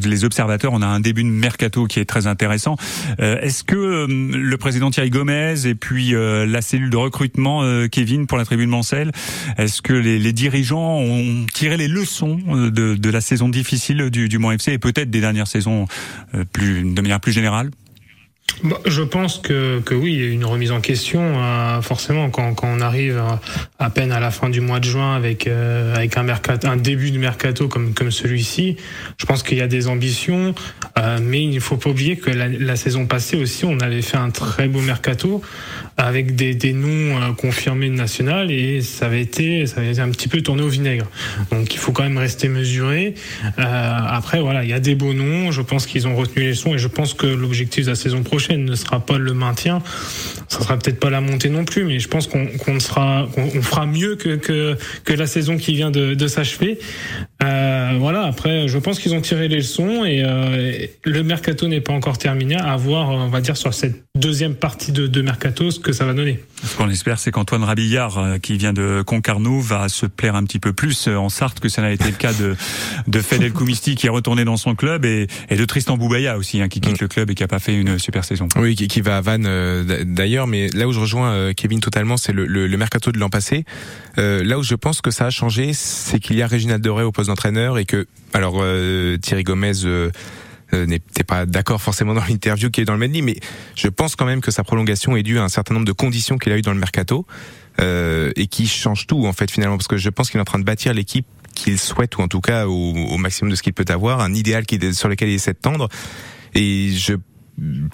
les, 0.04 0.24
observateurs. 0.24 0.72
On 0.72 0.82
a 0.82 0.86
un 0.86 0.98
début 0.98 1.22
de 1.22 1.28
mercato 1.28 1.86
qui 1.86 2.00
est 2.00 2.04
très 2.04 2.26
intéressant. 2.26 2.76
Euh, 3.20 3.40
est-ce 3.40 3.62
que 3.62 3.76
euh, 3.76 4.06
le 4.08 4.56
président 4.56 4.90
Thierry 4.90 5.10
Gomez 5.10 5.66
et 5.66 5.76
puis 5.76 6.12
euh, 6.12 6.44
la 6.44 6.60
cellule 6.60 6.90
de 6.90 6.96
recrutement 6.96 7.62
Kevin 7.88 8.26
pour 8.26 8.36
la 8.36 8.44
tribune 8.44 8.68
Mancel, 8.68 9.12
est-ce 9.58 9.80
que 9.80 9.92
les, 9.92 10.18
les, 10.18 10.32
dirigeants 10.32 10.98
ont 10.98 11.46
tiré 11.54 11.76
les 11.76 11.88
leçons 11.88 12.34
de, 12.34 12.96
de 12.96 13.10
la 13.10 13.20
saison 13.20 13.48
difficile 13.48 14.10
du, 14.10 14.28
du 14.28 14.38
Mont 14.38 14.50
FC 14.50 14.72
et 14.72 14.78
peut-être 14.78 15.08
des 15.08 15.20
dernières 15.20 15.46
saisons 15.46 15.86
plus, 16.52 16.82
de 16.82 17.00
manière 17.00 17.20
plus 17.20 17.32
générale? 17.32 17.70
Bah, 18.62 18.80
je 18.86 19.02
pense 19.02 19.38
que, 19.38 19.80
que 19.80 19.94
oui, 19.94 20.14
une 20.16 20.44
remise 20.44 20.72
en 20.72 20.80
question, 20.80 21.20
euh, 21.20 21.82
forcément, 21.82 22.30
quand, 22.30 22.54
quand 22.54 22.68
on 22.68 22.80
arrive 22.80 23.22
à, 23.78 23.90
peine 23.90 24.12
à 24.12 24.20
la 24.20 24.30
fin 24.30 24.48
du 24.48 24.62
mois 24.62 24.80
de 24.80 24.84
juin 24.84 25.14
avec, 25.14 25.46
euh, 25.46 25.94
avec 25.94 26.16
un, 26.16 26.22
mercato, 26.22 26.66
un 26.66 26.76
début 26.76 27.10
de 27.10 27.18
mercato 27.18 27.68
comme, 27.68 27.92
comme 27.92 28.10
celui-ci. 28.10 28.76
Je 29.18 29.26
pense 29.26 29.42
qu'il 29.42 29.58
y 29.58 29.60
a 29.60 29.66
des 29.66 29.88
ambitions, 29.88 30.54
euh, 30.98 31.18
mais 31.22 31.42
il 31.42 31.50
ne 31.50 31.60
faut 31.60 31.76
pas 31.76 31.90
oublier 31.90 32.16
que 32.16 32.30
la, 32.30 32.48
la, 32.48 32.76
saison 32.76 33.06
passée 33.06 33.36
aussi, 33.36 33.66
on 33.66 33.78
avait 33.80 34.00
fait 34.00 34.16
un 34.16 34.30
très 34.30 34.68
beau 34.68 34.80
mercato 34.80 35.42
avec 35.98 36.34
des, 36.34 36.54
des 36.54 36.72
noms 36.72 37.34
confirmés 37.34 37.88
de 37.88 37.94
national 37.94 38.50
et 38.50 38.80
ça 38.80 39.06
avait, 39.06 39.22
été, 39.22 39.66
ça 39.66 39.80
avait 39.80 39.92
été 39.92 40.00
un 40.00 40.10
petit 40.10 40.28
peu 40.28 40.40
tourné 40.40 40.62
au 40.62 40.68
vinaigre. 40.68 41.06
Donc 41.50 41.74
il 41.74 41.78
faut 41.78 41.92
quand 41.92 42.02
même 42.02 42.18
rester 42.18 42.48
mesuré. 42.48 43.14
après, 43.56 44.40
voilà, 44.40 44.62
il 44.64 44.70
y 44.70 44.74
a 44.74 44.80
des 44.80 44.94
beaux 44.94 45.14
noms, 45.14 45.50
je 45.52 45.62
pense 45.62 45.86
qu'ils 45.86 46.06
ont 46.06 46.14
retenu 46.14 46.42
les 46.42 46.54
sons 46.54 46.74
et 46.74 46.78
je 46.78 46.88
pense 46.88 47.14
que 47.14 47.26
l'objectif 47.26 47.84
de 47.84 47.90
la 47.90 47.96
saison 47.96 48.22
prochaine, 48.22 48.35
ne 48.56 48.74
sera 48.74 49.00
pas 49.00 49.18
le 49.18 49.34
maintien. 49.34 49.82
Ça 50.48 50.60
sera 50.60 50.78
peut-être 50.78 51.00
pas 51.00 51.10
la 51.10 51.20
montée 51.20 51.48
non 51.48 51.64
plus, 51.64 51.84
mais 51.84 51.98
je 51.98 52.08
pense 52.08 52.26
qu'on 52.26 52.46
fera 52.80 53.86
mieux 53.86 54.16
que, 54.16 54.76
la 55.08 55.26
saison 55.26 55.56
qui 55.56 55.74
vient 55.74 55.90
de 55.90 56.26
s'achever. 56.26 56.78
Euh, 57.42 57.96
voilà. 57.98 58.24
Après, 58.24 58.68
je 58.68 58.78
pense 58.78 58.98
qu'ils 58.98 59.14
ont 59.14 59.20
tiré 59.20 59.48
les 59.48 59.56
leçons 59.56 60.04
et 60.04 60.22
euh, 60.24 60.86
le 61.04 61.22
mercato 61.22 61.68
n'est 61.68 61.80
pas 61.80 61.92
encore 61.92 62.18
terminé. 62.18 62.56
À 62.56 62.76
voir, 62.76 63.10
on 63.10 63.28
va 63.28 63.40
dire 63.40 63.56
sur 63.56 63.74
cette 63.74 64.04
deuxième 64.14 64.54
partie 64.54 64.92
de, 64.92 65.06
de 65.06 65.22
mercato, 65.22 65.70
ce 65.70 65.78
que 65.78 65.92
ça 65.92 66.04
va 66.04 66.14
donner. 66.14 66.40
Ce 66.64 66.76
qu'on 66.76 66.88
espère, 66.88 67.18
c'est 67.18 67.30
qu'Antoine 67.30 67.64
Rabillard, 67.64 68.18
euh, 68.18 68.38
qui 68.38 68.56
vient 68.56 68.72
de 68.72 69.02
Concarneau, 69.06 69.60
va 69.60 69.88
se 69.88 70.06
plaire 70.06 70.34
un 70.34 70.44
petit 70.44 70.58
peu 70.58 70.72
plus 70.72 71.08
en 71.08 71.28
Sarthe 71.28 71.60
que 71.60 71.68
ça 71.68 71.82
n'a 71.82 71.92
été 71.92 72.06
le 72.06 72.16
cas 72.16 72.32
de 72.32 72.56
de 73.06 73.20
Fedel 73.20 73.52
Koumisti 73.52 73.94
qui 73.94 74.06
est 74.06 74.10
retourné 74.10 74.44
dans 74.44 74.56
son 74.56 74.74
club 74.74 75.04
et, 75.04 75.26
et 75.48 75.56
de 75.56 75.64
Tristan 75.64 75.96
Boubaya 75.96 76.36
aussi, 76.36 76.60
hein, 76.60 76.68
qui 76.68 76.80
quitte 76.80 77.00
mm. 77.00 77.02
le 77.04 77.08
club 77.08 77.30
et 77.30 77.34
qui 77.34 77.42
a 77.42 77.48
pas 77.48 77.58
fait 77.58 77.74
une 77.74 77.98
super 77.98 78.24
saison. 78.24 78.48
Oui, 78.56 78.74
qui, 78.74 79.00
va 79.00 79.18
à 79.18 79.20
Vannes 79.20 79.46
euh, 79.46 80.04
d'ailleurs, 80.04 80.46
mais 80.46 80.68
là 80.68 80.88
où 80.88 80.92
je 80.92 81.00
rejoins 81.00 81.32
euh, 81.32 81.52
Kevin 81.52 81.80
totalement, 81.80 82.16
c'est 82.16 82.32
le, 82.32 82.46
le, 82.46 82.76
mercato 82.76 83.12
de 83.12 83.18
l'an 83.18 83.30
passé. 83.30 83.64
Euh, 84.18 84.42
là 84.44 84.58
où 84.58 84.62
je 84.62 84.74
pense 84.74 85.00
que 85.00 85.10
ça 85.10 85.26
a 85.26 85.30
changé, 85.30 85.72
c'est 85.72 86.18
qu'il 86.20 86.36
y 86.36 86.42
a 86.42 86.46
Réginald 86.46 86.82
Doré 86.82 87.04
au 87.04 87.12
poste 87.12 87.25
d'entraîneur 87.26 87.78
et 87.78 87.84
que, 87.84 88.06
alors 88.32 88.62
Thierry 89.20 89.44
Gomez 89.44 89.72
n'était 90.72 91.24
pas 91.24 91.46
d'accord 91.46 91.80
forcément 91.80 92.14
dans 92.14 92.24
l'interview 92.24 92.70
qui 92.70 92.80
est 92.80 92.84
dans 92.84 92.94
le 92.94 92.98
Medley, 92.98 93.22
mais 93.22 93.36
je 93.74 93.88
pense 93.88 94.16
quand 94.16 94.26
même 94.26 94.40
que 94.40 94.50
sa 94.50 94.64
prolongation 94.64 95.16
est 95.16 95.22
due 95.22 95.38
à 95.38 95.44
un 95.44 95.48
certain 95.48 95.74
nombre 95.74 95.86
de 95.86 95.92
conditions 95.92 96.38
qu'il 96.38 96.52
a 96.52 96.58
eu 96.58 96.62
dans 96.62 96.72
le 96.72 96.78
mercato 96.78 97.26
euh, 97.78 98.32
et 98.36 98.46
qui 98.46 98.66
change 98.66 99.06
tout 99.06 99.26
en 99.26 99.34
fait 99.34 99.50
finalement 99.50 99.76
parce 99.76 99.88
que 99.88 99.98
je 99.98 100.08
pense 100.08 100.30
qu'il 100.30 100.38
est 100.38 100.40
en 100.40 100.46
train 100.46 100.58
de 100.58 100.64
bâtir 100.64 100.94
l'équipe 100.94 101.26
qu'il 101.54 101.78
souhaite 101.78 102.16
ou 102.16 102.22
en 102.22 102.28
tout 102.28 102.40
cas 102.40 102.66
au, 102.66 103.16
maximum 103.18 103.50
de 103.50 103.56
ce 103.56 103.62
qu'il 103.62 103.74
peut 103.74 103.84
avoir, 103.88 104.20
un 104.20 104.32
idéal 104.32 104.64
qui, 104.64 104.78
sur 104.94 105.08
lequel 105.08 105.28
il 105.28 105.34
essaie 105.34 105.52
de 105.52 105.58
tendre. 105.58 105.88
Et 106.54 106.90
je 106.92 107.14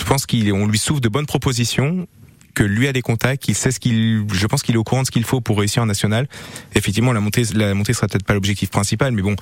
pense 0.06 0.26
qu'on 0.26 0.66
lui 0.66 0.78
souffre 0.78 1.00
de 1.00 1.08
bonnes 1.08 1.26
propositions 1.26 2.06
que 2.54 2.62
lui 2.62 2.88
a 2.88 2.92
des 2.92 3.02
contacts, 3.02 3.42
qu'il 3.42 3.54
sait 3.54 3.70
ce 3.70 3.80
qu'il, 3.80 4.24
je 4.32 4.46
pense 4.46 4.62
qu'il 4.62 4.74
est 4.74 4.78
au 4.78 4.84
courant 4.84 5.02
de 5.02 5.06
ce 5.06 5.10
qu'il 5.10 5.24
faut 5.24 5.40
pour 5.40 5.58
réussir 5.58 5.82
en 5.82 5.86
national. 5.86 6.28
Effectivement, 6.74 7.12
la 7.12 7.20
montée, 7.20 7.44
la 7.54 7.74
montée 7.74 7.92
sera 7.92 8.06
peut-être 8.06 8.24
pas 8.24 8.34
l'objectif 8.34 8.70
principal, 8.70 9.12
mais 9.12 9.22
bon, 9.22 9.36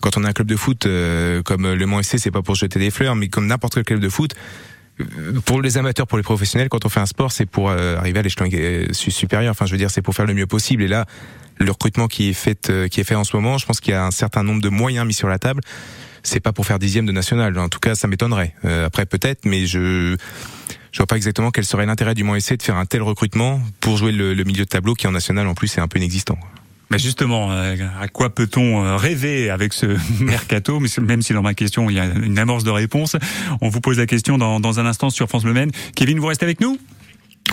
quand 0.00 0.16
on 0.16 0.24
a 0.24 0.28
un 0.28 0.32
club 0.32 0.48
de 0.48 0.56
foot 0.56 0.86
euh, 0.86 1.42
comme 1.42 1.72
le 1.72 1.86
Mans 1.86 2.02
SC, 2.02 2.18
c'est 2.18 2.30
pas 2.30 2.42
pour 2.42 2.54
jeter 2.54 2.78
des 2.78 2.90
fleurs, 2.90 3.16
mais 3.16 3.28
comme 3.28 3.46
n'importe 3.46 3.74
quel 3.74 3.84
club 3.84 4.00
de 4.00 4.08
foot, 4.08 4.34
euh, 5.00 5.40
pour 5.44 5.62
les 5.62 5.78
amateurs, 5.78 6.06
pour 6.06 6.18
les 6.18 6.24
professionnels, 6.24 6.68
quand 6.68 6.84
on 6.84 6.88
fait 6.88 7.00
un 7.00 7.06
sport, 7.06 7.32
c'est 7.32 7.46
pour 7.46 7.70
euh, 7.70 7.96
arriver 7.96 8.18
à 8.18 8.22
l'échelon 8.22 8.48
supérieur. 8.92 9.50
Enfin, 9.50 9.66
je 9.66 9.72
veux 9.72 9.78
dire, 9.78 9.90
c'est 9.90 10.02
pour 10.02 10.14
faire 10.14 10.26
le 10.26 10.34
mieux 10.34 10.46
possible. 10.46 10.82
Et 10.82 10.88
là, 10.88 11.06
le 11.58 11.70
recrutement 11.70 12.08
qui 12.08 12.30
est 12.30 12.34
fait, 12.34 12.70
qui 12.90 13.00
est 13.00 13.04
fait 13.04 13.14
en 13.14 13.24
ce 13.24 13.36
moment, 13.36 13.58
je 13.58 13.66
pense 13.66 13.80
qu'il 13.80 13.92
y 13.92 13.96
a 13.96 14.04
un 14.04 14.10
certain 14.10 14.42
nombre 14.42 14.60
de 14.60 14.68
moyens 14.68 15.06
mis 15.06 15.14
sur 15.14 15.28
la 15.28 15.38
table 15.38 15.62
c'est 16.26 16.40
pas 16.40 16.52
pour 16.52 16.66
faire 16.66 16.78
dixième 16.78 17.06
de 17.06 17.12
national. 17.12 17.56
En 17.58 17.68
tout 17.68 17.78
cas, 17.78 17.94
ça 17.94 18.08
m'étonnerait. 18.08 18.54
Euh, 18.64 18.86
après, 18.86 19.06
peut-être, 19.06 19.44
mais 19.44 19.66
je 19.66 20.16
je 20.96 21.02
vois 21.02 21.06
pas 21.06 21.16
exactement 21.16 21.50
quel 21.50 21.66
serait 21.66 21.84
l'intérêt 21.84 22.14
du 22.14 22.24
Mans 22.24 22.40
SC 22.40 22.56
de 22.56 22.62
faire 22.62 22.76
un 22.76 22.86
tel 22.86 23.02
recrutement 23.02 23.60
pour 23.80 23.98
jouer 23.98 24.12
le, 24.12 24.32
milieu 24.44 24.64
de 24.64 24.68
tableau 24.68 24.94
qui 24.94 25.06
en 25.06 25.12
national 25.12 25.46
en 25.46 25.52
plus 25.52 25.76
est 25.76 25.80
un 25.82 25.88
peu 25.88 25.98
inexistant. 25.98 26.38
Mais 26.90 26.98
justement, 26.98 27.52
euh, 27.52 27.76
à 28.00 28.08
quoi 28.08 28.34
peut-on 28.34 28.82
euh, 28.82 28.96
rêver 28.96 29.50
avec 29.50 29.74
ce 29.74 29.98
mercato? 30.24 30.80
Même 31.02 31.20
si 31.20 31.34
dans 31.34 31.42
ma 31.42 31.52
question 31.52 31.90
il 31.90 31.96
y 31.96 32.00
a 32.00 32.06
une 32.06 32.38
amorce 32.38 32.64
de 32.64 32.70
réponse, 32.70 33.14
on 33.60 33.68
vous 33.68 33.82
pose 33.82 33.98
la 33.98 34.06
question 34.06 34.38
dans, 34.38 34.58
dans 34.58 34.80
un 34.80 34.86
instant 34.86 35.10
sur 35.10 35.28
France 35.28 35.44
Le 35.44 35.52
Maine. 35.52 35.70
Kevin, 35.94 36.18
vous 36.18 36.28
restez 36.28 36.46
avec 36.46 36.62
nous? 36.62 36.78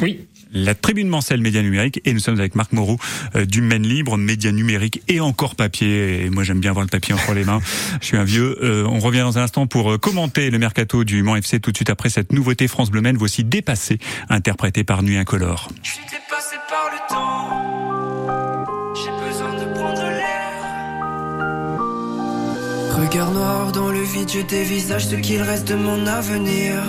Oui 0.02 0.26
la 0.54 0.76
tribune 0.76 1.08
Mancel 1.10 1.42
Média 1.42 1.62
Numérique 1.62 2.02
et 2.06 2.14
nous 2.14 2.20
sommes 2.20 2.40
avec 2.40 2.56
Marc 2.56 2.72
Moreau 2.72 2.98
euh, 3.36 3.46
du 3.46 3.62
Maine 3.62 3.86
Libre, 3.86 4.18
Média 4.18 4.52
Numérique 4.52 5.02
et 5.08 5.20
encore 5.20 5.56
papier. 5.56 6.26
Et 6.26 6.30
moi 6.30 6.44
j'aime 6.44 6.60
bien 6.60 6.72
avoir 6.72 6.86
le 6.86 6.90
papier 6.90 7.14
entre 7.14 7.34
les 7.34 7.44
mains. 7.44 7.60
Je 8.02 8.06
suis 8.06 8.18
un 8.18 8.24
vieux. 8.24 8.58
Euh, 8.64 8.86
on 8.88 9.00
revient 9.00 9.20
dans 9.22 9.38
un 9.38 9.44
instant 9.44 9.68
pour 9.68 9.92
euh, 9.92 9.98
commenter 9.98 10.50
le 10.50 10.60
mercato 10.60 11.04
du 11.04 11.24
Mans 11.24 11.36
FC 11.36 11.60
tout 11.60 11.72
de 11.72 11.78
suite 11.78 11.90
après 11.90 12.10
cette 12.10 12.32
nouveauté 12.32 12.68
France 12.68 12.92
Bleu 12.92 13.02
Maine, 13.02 13.18
voici 13.18 13.44
dépassé, 13.44 13.98
interprété 14.30 14.84
par 14.84 15.04
Nuit 15.04 15.18
Incolore. 15.18 15.70
Je 15.82 15.90
suis 15.92 16.06
dépassé 16.06 16.56
par 16.70 16.90
le 16.92 16.98
temps. 17.10 17.74
J'ai 18.96 19.12
besoin 19.28 19.54
de 19.54 19.74
prendre 19.74 20.02
l'air. 20.02 20.30
Regard 23.00 23.32
noir 23.32 23.72
dans 23.72 23.90
le 23.90 24.04
vide, 24.04 24.30
je 24.32 24.42
dévisage 24.42 25.08
ce 25.08 25.16
qu'il 25.16 25.42
reste 25.42 25.68
de 25.68 25.76
mon 25.76 26.06
avenir. 26.06 26.84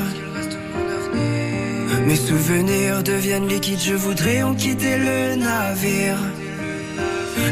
Mes 2.07 2.17
souvenirs 2.17 3.03
deviennent 3.03 3.49
liquides, 3.49 3.81
je 3.81 3.95
voudrais 3.95 4.43
en 4.43 4.55
quitter 4.55 4.97
le 4.99 5.37
navire. 5.37 6.19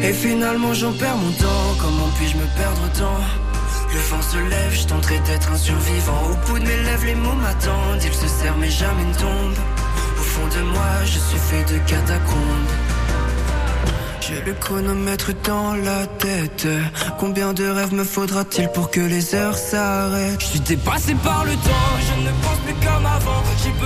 Et 0.02 0.12
finalement 0.12 0.74
j'en 0.74 0.92
perds 0.92 1.16
mon 1.16 1.32
temps, 1.32 1.74
comment 1.80 2.08
puis-je 2.16 2.36
me 2.36 2.46
perdre 2.56 2.88
tant 2.98 3.20
Le 3.92 3.98
vent 3.98 4.22
se 4.22 4.36
lève, 4.36 4.72
je 4.72 4.86
tenterai 4.86 5.18
d'être 5.26 5.52
un 5.52 5.56
survivant. 5.56 6.30
Au 6.30 6.46
bout 6.46 6.58
de 6.58 6.64
mes 6.64 6.82
lèvres, 6.82 7.06
les 7.06 7.14
mots 7.14 7.34
m'attendent, 7.34 8.02
ils 8.04 8.12
se 8.12 8.26
serrent 8.26 8.58
mais 8.58 8.70
jamais 8.70 9.04
ne 9.04 9.14
tombent. 9.14 9.62
Au 10.18 10.22
fond 10.22 10.46
de 10.46 10.62
moi, 10.64 11.04
je 11.04 11.18
suis 11.18 11.38
fait 11.38 11.64
de 11.72 11.78
catacombes. 11.88 12.72
J'ai 14.20 14.40
le 14.46 14.54
chronomètre 14.54 15.32
dans 15.44 15.74
la 15.74 16.06
tête. 16.06 16.66
Combien 17.18 17.52
de 17.52 17.64
rêves 17.68 17.92
me 17.92 18.04
faudra-t-il 18.04 18.68
pour 18.68 18.90
que 18.90 19.00
les 19.00 19.34
heures 19.34 19.58
s'arrêtent? 19.58 20.40
Je 20.40 20.46
suis 20.46 20.60
dépassé 20.60 21.14
par 21.16 21.44
le 21.44 21.52
temps, 21.52 21.92
je 22.00 22.28
ne 22.28 22.30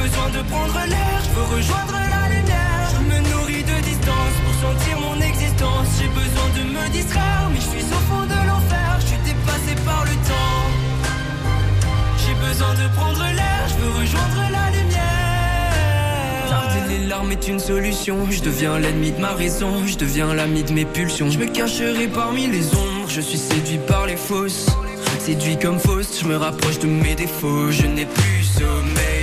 besoin 0.06 0.28
de 0.30 0.42
prendre 0.48 0.80
l'air, 0.88 1.18
je 1.24 1.30
veux 1.34 1.56
rejoindre 1.56 1.98
la 2.14 2.24
lumière. 2.34 2.86
Je 2.94 3.00
me 3.10 3.18
nourris 3.30 3.64
de 3.64 3.76
distance 3.82 4.34
pour 4.44 4.54
sentir 4.64 4.94
mon 5.00 5.18
existence. 5.20 5.86
J'ai 5.98 6.10
besoin 6.22 6.48
de 6.58 6.62
me 6.74 6.84
distraire, 6.92 7.48
mais 7.52 7.60
je 7.60 7.70
suis 7.74 7.86
au 7.96 8.02
fond 8.08 8.24
de 8.34 8.38
l'enfer. 8.48 8.88
Je 9.00 9.06
suis 9.06 9.22
dépassé 9.30 9.72
par 9.84 10.04
le 10.04 10.14
temps. 10.30 10.62
J'ai 12.22 12.36
besoin 12.48 12.72
de 12.74 12.86
prendre 12.94 13.24
l'air, 13.38 13.62
je 13.70 13.76
veux 13.82 13.94
rejoindre 14.00 14.42
la 14.56 14.66
lumière. 14.76 15.74
Garder 16.50 16.84
les 16.88 17.06
larmes 17.06 17.32
est 17.32 17.48
une 17.48 17.58
solution. 17.58 18.16
Je 18.30 18.42
deviens 18.42 18.78
l'ennemi 18.78 19.10
de 19.12 19.20
ma 19.20 19.32
raison. 19.32 19.86
Je 19.86 19.96
deviens 19.96 20.32
l'ami 20.34 20.62
de 20.62 20.72
mes 20.72 20.84
pulsions. 20.84 21.30
Je 21.30 21.38
me 21.38 21.46
cacherai 21.46 22.06
parmi 22.06 22.46
les 22.46 22.66
ombres. 22.74 23.08
Je 23.08 23.20
suis 23.20 23.38
séduit 23.38 23.80
par 23.88 24.06
les 24.06 24.16
fausses. 24.16 24.66
Séduit 25.18 25.58
comme 25.58 25.80
fausse, 25.80 26.20
je 26.22 26.26
me 26.28 26.36
rapproche 26.36 26.78
de 26.78 26.86
mes 26.86 27.16
défauts. 27.16 27.72
Je 27.72 27.86
n'ai 27.86 28.06
plus 28.06 28.44
sommeil, 28.44 29.15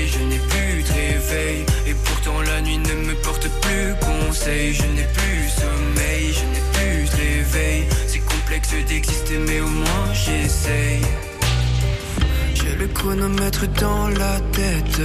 Et 1.87 1.93
pourtant 2.05 2.41
la 2.41 2.61
nuit 2.61 2.77
ne 2.77 2.93
me 3.07 3.15
porte 3.15 3.47
plus 3.61 3.95
conseil. 3.99 4.73
Je 4.73 4.83
n'ai 4.83 5.07
plus 5.17 5.49
sommeil, 5.49 6.33
je 6.33 6.45
n'ai 6.51 6.63
plus 6.73 7.05
de 7.09 7.15
réveil. 7.15 7.87
C'est 8.07 8.19
complexe 8.19 8.69
d'exister, 8.87 9.37
mais 9.37 9.59
au 9.61 9.67
moins 9.67 10.13
j'essaye. 10.13 11.01
J'ai 12.55 12.75
le 12.75 12.87
chronomètre 12.87 13.67
dans 13.79 14.07
la 14.09 14.39
tête. 14.51 15.01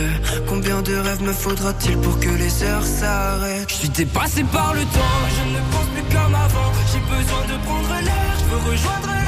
Combien 0.49 0.80
de 0.82 0.94
rêves 0.97 1.23
me 1.23 1.32
faudra-t-il 1.32 1.97
pour 1.99 2.18
que 2.20 2.28
les 2.28 2.62
heures 2.62 2.85
s'arrêtent? 2.85 3.68
Je 3.70 3.75
suis 3.75 3.88
dépassé 3.88 4.44
par 4.44 4.75
le 4.75 4.82
temps, 4.82 5.18
je 5.37 5.44
ne 5.54 5.61
pense 5.73 5.88
plus 5.94 6.14
comme 6.14 6.35
avant. 6.35 6.73
J'ai 6.92 7.00
besoin 7.00 7.42
de 7.47 7.64
prendre 7.64 7.94
l'air, 8.04 8.35
je 8.38 8.44
veux 8.44 8.70
rejoindre 8.70 9.27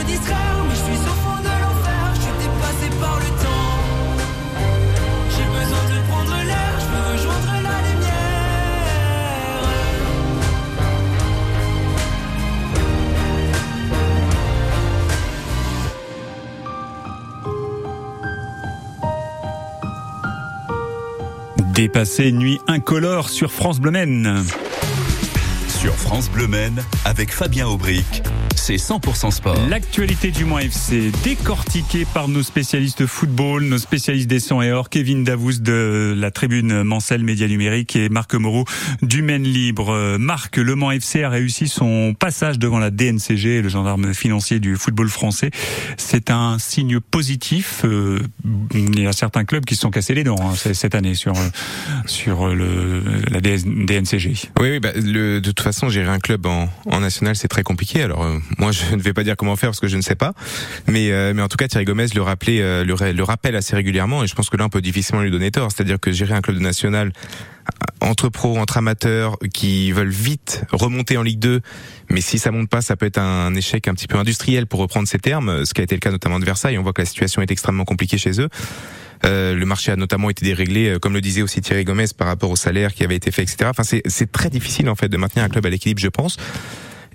me 0.00 0.06
distraire, 0.06 0.64
mais 0.68 0.74
je 0.74 0.80
suis 0.80 0.92
au 0.92 1.14
fond 1.22 1.38
de 1.40 1.48
l'enfer. 1.62 2.14
Je 2.14 2.20
suis 2.20 2.32
dépassé 2.42 2.88
par 3.00 3.18
le 3.18 3.26
temps. 3.44 3.78
J'ai 5.30 5.44
besoin 5.44 5.84
de 5.92 5.98
prendre 6.08 6.36
l'air, 6.44 6.72
je 6.80 6.86
veux 6.94 7.04
rejoindre 7.12 7.52
la 7.62 7.78
lumière. 7.88 8.12
Dépassé 21.74 22.32
nuit 22.32 22.60
incolore 22.66 23.28
sur 23.28 23.52
France 23.52 23.80
Bleu 23.80 23.90
Maine. 23.90 24.44
Sur 25.68 25.94
France 25.94 26.28
Bleu 26.30 26.46
Maine, 26.46 26.82
avec 27.06 27.32
Fabien 27.32 27.66
Aubric, 27.66 28.22
c'est 28.54 28.76
100% 28.76 29.30
sport. 29.30 29.56
L'actualité 29.68 30.30
du 30.30 30.44
Mans 30.44 30.58
FC 30.58 31.10
décortiquée 31.24 32.06
par 32.12 32.28
nos 32.28 32.42
spécialistes 32.42 33.06
football, 33.06 33.64
nos 33.64 33.78
spécialistes 33.78 34.28
des 34.28 34.40
100 34.40 34.62
et 34.62 34.72
or, 34.72 34.88
Kevin 34.90 35.24
Davous 35.24 35.60
de 35.60 36.14
la 36.16 36.30
tribune 36.30 36.82
Mancel 36.82 37.22
Média 37.22 37.48
Numérique 37.48 37.96
et 37.96 38.08
Marc 38.08 38.34
Moreau 38.34 38.64
du 39.02 39.22
Maine 39.22 39.44
Libre. 39.44 39.90
Euh, 39.90 40.18
Marc, 40.18 40.56
le 40.56 40.74
Mans 40.74 40.90
FC 40.90 41.22
a 41.22 41.28
réussi 41.30 41.68
son 41.68 42.14
passage 42.18 42.58
devant 42.58 42.78
la 42.78 42.90
DNCG, 42.90 43.62
le 43.62 43.68
gendarme 43.68 44.14
financier 44.14 44.60
du 44.60 44.76
football 44.76 45.08
français. 45.08 45.50
C'est 45.96 46.30
un 46.30 46.58
signe 46.58 47.00
positif. 47.00 47.82
Euh, 47.84 48.20
Il 48.74 49.00
y 49.00 49.06
a 49.06 49.12
certains 49.12 49.44
clubs 49.44 49.64
qui 49.64 49.74
se 49.74 49.80
sont 49.82 49.90
cassés 49.90 50.14
les 50.14 50.24
dents 50.24 50.36
hein, 50.40 50.54
cette 50.54 50.94
année 50.94 51.14
sur 51.14 51.32
euh, 51.36 51.48
sur 52.06 52.48
le 52.48 53.02
la 53.30 53.40
DNCG. 53.40 54.50
Oui, 54.60 54.70
oui 54.70 54.80
bah, 54.80 54.92
le, 54.94 55.40
de 55.40 55.50
toute 55.50 55.60
façon, 55.64 55.88
gérer 55.88 56.10
un 56.10 56.18
club 56.18 56.46
en, 56.46 56.68
en 56.86 57.00
national, 57.00 57.36
c'est 57.36 57.48
très 57.48 57.62
compliqué. 57.62 58.02
Alors, 58.02 58.24
moi, 58.58 58.72
je 58.72 58.94
ne 58.96 59.00
vais 59.00 59.12
pas 59.12 59.24
dire 59.24 59.36
comment 59.36 59.56
faire 59.56 59.70
parce 59.70 59.80
que 59.80 59.88
je 59.88 59.96
ne 59.96 60.02
sais 60.02 60.14
pas. 60.14 60.32
Mais, 60.86 61.10
euh, 61.10 61.32
mais 61.34 61.42
en 61.42 61.48
tout 61.48 61.56
cas, 61.56 61.68
Thierry 61.68 61.84
Gomez 61.84 62.06
le 62.14 62.22
rappelait, 62.22 62.60
euh, 62.60 62.84
le, 62.84 63.12
le 63.12 63.22
rappelle 63.22 63.56
assez 63.56 63.74
régulièrement. 63.76 64.24
Et 64.24 64.26
je 64.26 64.34
pense 64.34 64.50
que 64.50 64.56
là, 64.56 64.64
on 64.64 64.68
peut 64.68 64.82
difficilement 64.82 65.22
lui 65.22 65.30
donner 65.30 65.50
tort. 65.50 65.70
C'est-à-dire 65.72 65.98
que 66.00 66.12
gérer 66.12 66.34
un 66.34 66.40
club 66.40 66.56
de 66.56 66.62
national 66.62 67.12
entre 68.00 68.28
pros, 68.28 68.58
entre 68.58 68.78
amateurs, 68.78 69.36
qui 69.52 69.92
veulent 69.92 70.08
vite 70.08 70.64
remonter 70.72 71.16
en 71.16 71.22
Ligue 71.22 71.38
2, 71.38 71.60
mais 72.08 72.20
si 72.20 72.38
ça 72.38 72.50
monte 72.50 72.68
pas, 72.68 72.80
ça 72.80 72.96
peut 72.96 73.06
être 73.06 73.18
un 73.18 73.54
échec 73.54 73.86
un 73.86 73.94
petit 73.94 74.08
peu 74.08 74.16
industriel 74.16 74.66
pour 74.66 74.80
reprendre 74.80 75.06
ces 75.06 75.18
termes, 75.18 75.64
ce 75.64 75.74
qui 75.74 75.80
a 75.80 75.84
été 75.84 75.94
le 75.94 76.00
cas 76.00 76.10
notamment 76.10 76.40
de 76.40 76.44
Versailles. 76.44 76.78
On 76.78 76.82
voit 76.82 76.92
que 76.92 77.02
la 77.02 77.06
situation 77.06 77.42
est 77.42 77.50
extrêmement 77.50 77.84
compliquée 77.84 78.18
chez 78.18 78.40
eux. 78.40 78.48
Euh, 79.24 79.54
le 79.54 79.66
marché 79.66 79.92
a 79.92 79.96
notamment 79.96 80.30
été 80.30 80.44
déréglé, 80.44 80.88
euh, 80.88 80.98
comme 80.98 81.12
le 81.12 81.20
disait 81.20 81.42
aussi 81.42 81.60
Thierry 81.60 81.84
Gomez, 81.84 82.06
par 82.16 82.28
rapport 82.28 82.50
au 82.50 82.56
salaire 82.56 82.94
qui 82.94 83.04
avait 83.04 83.16
été 83.16 83.30
fait, 83.30 83.42
etc. 83.42 83.66
Enfin, 83.66 83.82
c'est 83.82 84.32
très 84.32 84.50
difficile 84.50 84.88
en 84.88 84.94
fait 84.94 85.08
de 85.08 85.16
maintenir 85.16 85.44
un 85.44 85.48
club 85.48 85.66
à 85.66 85.70
l'équilibre, 85.70 86.00
je 86.00 86.08
pense. 86.08 86.36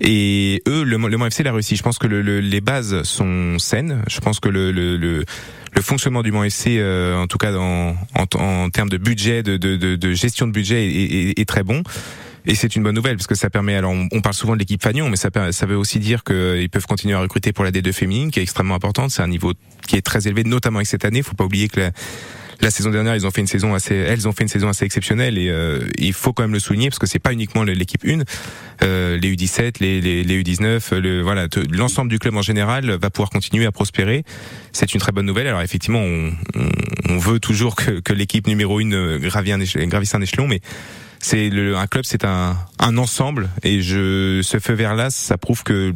Et 0.00 0.62
eux, 0.68 0.84
le, 0.84 0.96
le 0.96 1.16
Mans 1.16 1.26
FC 1.26 1.42
l'a 1.42 1.52
réussi. 1.52 1.76
Je 1.76 1.82
pense 1.82 1.98
que 1.98 2.06
le, 2.06 2.20
le- 2.22 2.40
les 2.40 2.60
bases 2.60 3.02
sont 3.04 3.58
saines. 3.58 4.02
Je 4.08 4.20
pense 4.20 4.40
que 4.40 4.48
le, 4.48 4.70
le, 4.72 5.24
fonctionnement 5.80 6.22
du 6.22 6.32
Mans 6.32 6.44
FC, 6.44 6.76
euh, 6.78 7.16
en 7.18 7.26
tout 7.26 7.38
cas 7.38 7.54
en, 7.54 7.94
en, 8.14 8.26
en 8.38 8.70
termes 8.70 8.88
de 8.90 8.98
budget, 8.98 9.42
de, 9.42 9.56
de, 9.56 9.76
de, 9.76 9.96
de 9.96 10.12
gestion 10.12 10.46
de 10.46 10.52
budget, 10.52 10.86
est, 10.86 11.30
est- 11.30 11.38
est 11.40 11.44
très 11.48 11.62
bon. 11.62 11.82
Et 12.48 12.54
c'est 12.54 12.76
une 12.76 12.82
bonne 12.84 12.94
nouvelle 12.94 13.16
parce 13.16 13.26
que 13.26 13.34
ça 13.34 13.50
permet. 13.50 13.74
Alors, 13.74 13.92
on, 14.12 14.20
parle 14.20 14.34
souvent 14.34 14.54
de 14.54 14.58
l'équipe 14.60 14.80
Fagnon, 14.82 15.08
mais 15.10 15.16
ça, 15.16 15.30
ça 15.50 15.66
veut 15.66 15.76
aussi 15.76 15.98
dire 15.98 16.22
qu'ils 16.22 16.68
peuvent 16.70 16.86
continuer 16.86 17.14
à 17.14 17.18
recruter 17.20 17.52
pour 17.52 17.64
la 17.64 17.72
D2 17.72 17.92
féminine, 17.92 18.30
qui 18.30 18.38
est 18.38 18.42
extrêmement 18.42 18.76
importante. 18.76 19.10
C'est 19.10 19.22
un 19.22 19.26
niveau 19.28 19.52
qui 19.88 19.96
est 19.96 20.02
très 20.02 20.28
élevé, 20.28 20.44
notamment 20.44 20.78
avec 20.78 20.86
cette 20.86 21.04
année. 21.04 21.22
Faut 21.22 21.34
pas 21.34 21.44
oublier 21.44 21.68
que 21.68 21.80
la, 21.80 21.90
la 22.60 22.70
saison 22.70 22.90
dernière, 22.90 23.14
ils 23.14 23.26
ont 23.26 23.30
fait 23.30 23.40
une 23.40 23.46
saison 23.46 23.74
assez, 23.74 23.94
elles 23.94 24.26
ont 24.26 24.32
fait 24.32 24.42
une 24.42 24.48
saison 24.48 24.68
assez 24.68 24.84
exceptionnelle 24.84 25.38
et 25.38 25.50
euh, 25.50 25.86
il 25.98 26.12
faut 26.12 26.32
quand 26.32 26.42
même 26.42 26.52
le 26.52 26.58
souligner 26.58 26.88
parce 26.88 26.98
que 26.98 27.06
c'est 27.06 27.18
pas 27.18 27.32
uniquement 27.32 27.62
l'équipe 27.64 28.04
1, 28.06 28.20
euh, 28.82 29.18
les 29.18 29.34
U17, 29.34 29.74
les, 29.80 30.00
les, 30.00 30.24
les 30.24 30.42
U19, 30.42 30.94
le, 30.96 31.22
voilà, 31.22 31.48
l'ensemble 31.70 32.10
du 32.10 32.18
club 32.18 32.36
en 32.36 32.42
général 32.42 32.90
va 32.90 33.10
pouvoir 33.10 33.30
continuer 33.30 33.66
à 33.66 33.72
prospérer. 33.72 34.24
C'est 34.72 34.94
une 34.94 35.00
très 35.00 35.12
bonne 35.12 35.26
nouvelle. 35.26 35.46
Alors 35.46 35.62
effectivement, 35.62 36.00
on, 36.00 36.32
on, 37.08 37.18
veut 37.18 37.40
toujours 37.40 37.76
que, 37.76 38.00
que 38.00 38.12
l'équipe 38.12 38.46
numéro 38.46 38.78
1 38.78 39.18
gravisse 39.18 39.52
un, 39.54 39.60
éche- 39.60 39.86
gravisse 39.88 40.14
un 40.14 40.22
échelon, 40.22 40.48
mais 40.48 40.60
c'est 41.20 41.50
un 41.74 41.86
club, 41.86 42.04
c'est 42.06 42.24
un, 42.24 42.56
un 42.78 42.96
ensemble 42.98 43.50
et 43.62 43.82
je, 43.82 44.40
ce 44.42 44.58
feu 44.58 44.74
vert 44.74 44.94
là, 44.94 45.10
ça 45.10 45.36
prouve 45.36 45.62
que 45.62 45.94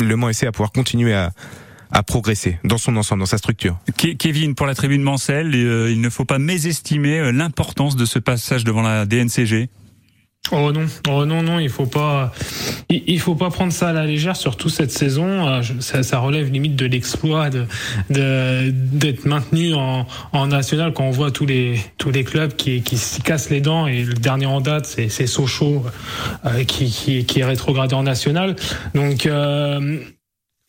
le 0.00 0.16
Mans 0.16 0.28
FC 0.28 0.46
va 0.46 0.52
pouvoir 0.52 0.72
continuer 0.72 1.14
à, 1.14 1.32
à 1.92 2.02
progresser 2.02 2.58
dans 2.64 2.78
son 2.78 2.96
ensemble, 2.96 3.20
dans 3.20 3.26
sa 3.26 3.38
structure. 3.38 3.78
Ke- 3.98 4.16
Kevin, 4.16 4.54
pour 4.54 4.66
la 4.66 4.74
tribune 4.74 5.02
Mancel, 5.02 5.54
euh, 5.54 5.90
il 5.90 6.00
ne 6.00 6.10
faut 6.10 6.24
pas 6.24 6.38
mésestimer 6.38 7.18
euh, 7.20 7.32
l'importance 7.32 7.96
de 7.96 8.04
ce 8.04 8.18
passage 8.18 8.64
devant 8.64 8.82
la 8.82 9.06
DNCG. 9.06 9.68
Oh 10.52 10.70
non, 10.70 10.86
oh 11.08 11.24
non, 11.26 11.42
non, 11.42 11.58
il 11.58 11.68
faut 11.68 11.86
pas, 11.86 12.32
il, 12.88 13.18
faut 13.18 13.34
pas 13.34 13.50
prendre 13.50 13.72
ça 13.72 13.88
à 13.88 13.92
la 13.92 14.06
légère, 14.06 14.36
surtout 14.36 14.68
cette 14.68 14.92
saison. 14.92 15.60
je- 15.60 15.72
Ça, 15.80 16.04
ça 16.04 16.20
relève 16.20 16.52
limite 16.52 16.76
de 16.76 16.86
l'exploit 16.86 17.50
de 17.50 17.64
de- 18.10 18.70
d'être 18.70 19.24
maintenu 19.26 19.74
en, 19.74 20.06
en 20.32 20.46
national 20.46 20.92
quand 20.92 21.02
on 21.02 21.10
voit 21.10 21.32
tous 21.32 21.46
les 21.46 21.80
tous 21.98 22.12
les 22.12 22.22
clubs 22.22 22.54
qui 22.54 22.82
qui 22.82 22.96
s'y 22.96 23.22
cassent 23.22 23.50
les 23.50 23.60
dents 23.60 23.88
et 23.88 24.04
le 24.04 24.14
dernier 24.14 24.46
en 24.46 24.60
date 24.60 24.86
c'est 24.86 25.08
c'est 25.08 25.26
Sochaux 25.26 25.84
euh, 26.44 26.62
qui, 26.62 26.90
qui 26.92 27.24
qui 27.24 27.40
est 27.40 27.44
rétrogradé 27.44 27.96
en 27.96 28.04
national. 28.04 28.54
Donc 28.94 29.26
euh, 29.26 29.98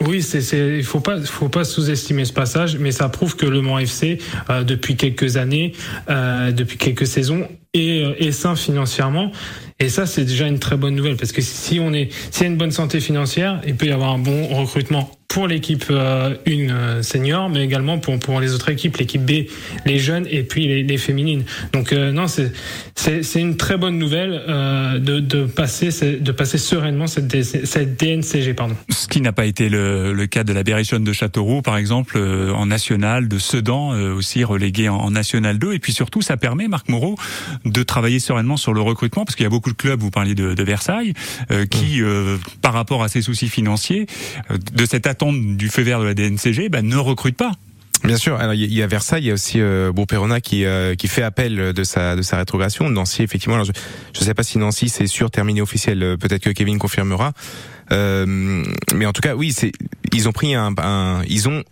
Oui, 0.06 0.22
c'est, 0.22 0.42
c'est, 0.42 0.78
il 0.78 0.84
faut 0.84 1.00
pas, 1.00 1.20
faut 1.22 1.50
pas 1.50 1.64
sous-estimer 1.64 2.26
ce 2.26 2.34
passage, 2.34 2.78
mais 2.78 2.92
ça 2.92 3.10
prouve 3.10 3.36
que 3.36 3.48
le 3.48 3.62
Mans 3.62 3.80
FC, 3.80 4.20
euh, 4.50 4.64
depuis 4.64 4.96
quelques 4.96 5.38
années, 5.38 5.74
euh, 6.10 6.52
depuis 6.52 6.78
quelques 6.78 7.08
saisons, 7.08 7.48
est, 7.74 8.04
euh, 8.04 8.14
est 8.20 8.32
sain 8.32 8.56
financièrement. 8.56 9.32
Et 9.80 9.90
ça, 9.90 10.06
c'est 10.06 10.24
déjà 10.24 10.48
une 10.48 10.60
très 10.60 10.78
bonne 10.78 10.94
nouvelle, 10.94 11.18
parce 11.18 11.32
que 11.32 11.42
si 11.42 11.80
on 11.80 11.94
est, 11.94 12.10
s'il 12.30 12.44
y 12.44 12.46
a 12.46 12.52
une 12.52 12.58
bonne 12.58 12.72
santé 12.72 13.00
financière, 13.00 13.60
il 13.66 13.76
peut 13.76 13.88
y 13.88 13.92
avoir 13.92 14.12
un 14.12 14.20
bon 14.20 14.48
recrutement 14.48 15.10
pour 15.38 15.48
l'équipe 15.48 15.86
euh, 15.92 16.36
une 16.48 16.72
euh, 16.72 17.04
senior, 17.04 17.48
mais 17.48 17.64
également 17.64 18.00
pour 18.00 18.18
pour 18.18 18.40
les 18.40 18.56
autres 18.56 18.70
équipes, 18.70 18.98
l'équipe 18.98 19.24
B, 19.24 19.46
les 19.86 20.00
jeunes 20.00 20.26
et 20.32 20.42
puis 20.42 20.68
les, 20.68 20.82
les 20.82 20.98
féminines. 20.98 21.44
Donc 21.74 21.94
euh, 21.94 22.12
non, 22.12 22.26
c'est 22.28 23.40
une 23.40 23.56
très 23.56 23.78
bonne 23.78 24.00
nouvelle 24.00 24.42
euh, 24.50 24.98
de 24.98 25.20
de 25.20 25.46
passer 25.46 26.18
de 26.20 26.32
passer 26.32 26.58
sereinement 26.58 27.06
cette 27.06 27.44
cette 27.44 28.00
DNCG 28.00 28.56
pardon. 28.56 28.76
Ce 28.90 29.08
qui 29.08 29.22
n'a 29.22 29.32
pas 29.32 29.46
été 29.46 29.70
le, 29.70 30.12
le 30.12 30.26
cas 30.26 30.44
de 30.44 30.54
la 30.54 30.64
Berrichonne 30.64 31.04
de 31.04 31.14
Châteauroux, 31.14 31.62
par 31.62 31.78
exemple, 31.78 32.16
euh, 32.18 32.52
en 32.54 32.66
national, 32.66 33.28
de 33.28 33.38
Sedan 33.38 33.94
euh, 33.94 34.16
aussi 34.16 34.44
relégué 34.44 34.90
en, 34.90 34.96
en, 34.96 35.12
national 35.12 35.60
2, 35.60 35.74
et 35.74 35.80
puis 35.80 35.94
surtout 35.94 36.24
ça 36.24 36.38
permet 36.38 36.68
Marc 36.68 36.90
Moreau 36.90 37.16
de 37.64 37.84
travailler 37.84 38.18
sereinement 38.18 38.58
sur 38.58 38.74
le 38.74 38.82
recrutement, 38.82 39.24
parce 39.24 39.36
qu'il 39.36 39.44
y 39.44 39.48
a 39.48 39.52
beaucoup 39.52 39.70
de 39.70 39.78
clubs, 39.78 40.00
vous 40.00 40.10
parliez 40.10 40.34
de, 40.34 40.56
de 40.56 40.64
Versailles, 40.64 41.14
qui 41.70 42.02
par 42.64 42.74
rapport 42.74 43.04
à 43.04 43.08
ces 43.08 43.22
soucis 43.22 43.50
financiers, 43.50 44.08
de 44.50 44.86
cette 44.86 45.06
attente 45.06 45.27
du 45.34 45.70
feu 45.70 45.82
vert 45.82 46.00
de 46.00 46.06
la 46.06 46.14
DNCG, 46.14 46.70
bah, 46.70 46.82
ne 46.82 46.96
recrute 46.96 47.38
pas. 47.38 47.52
Bien 48.04 48.18
sûr. 48.18 48.36
Alors 48.36 48.54
il 48.54 48.74
y 48.74 48.82
a 48.84 48.88
Versailles, 48.88 49.24
il 49.24 49.28
y 49.28 49.32
a 49.32 49.34
aussi 49.34 49.60
euh, 49.60 49.92
Bourg-Perona 49.92 50.40
qui 50.40 50.66
euh, 50.66 50.96
qui 50.96 51.08
fait 51.08 51.24
appel 51.24 51.74
de 51.74 51.84
sa 51.84 52.16
de 52.16 52.22
sa 52.22 52.38
rétrogradation. 52.38 52.90
Nancy, 52.90 53.24
effectivement. 53.24 53.56
Alors, 53.56 53.66
je 53.66 54.20
ne 54.20 54.26
sais 54.26 54.34
pas 54.34 54.44
si 54.44 54.58
Nancy 54.58 54.90
c'est 54.90 55.08
sûr 55.08 55.32
terminé 55.32 55.62
officiel. 55.62 56.04
Euh, 56.04 56.18
peut-être 56.18 56.44
que 56.44 56.52
Kevin 56.52 56.78
confirmera. 56.78 57.34
Euh, 57.92 58.64
mais 58.94 59.06
en 59.06 59.14
tout 59.14 59.22
cas, 59.22 59.36
oui, 59.36 59.52
c'est 59.52 59.72
ils 60.14 60.28
ont 60.28 60.32
pris 60.32 60.54
un, 60.54 60.74
un 60.78 61.24
ils 61.28 61.50
ont 61.50 61.64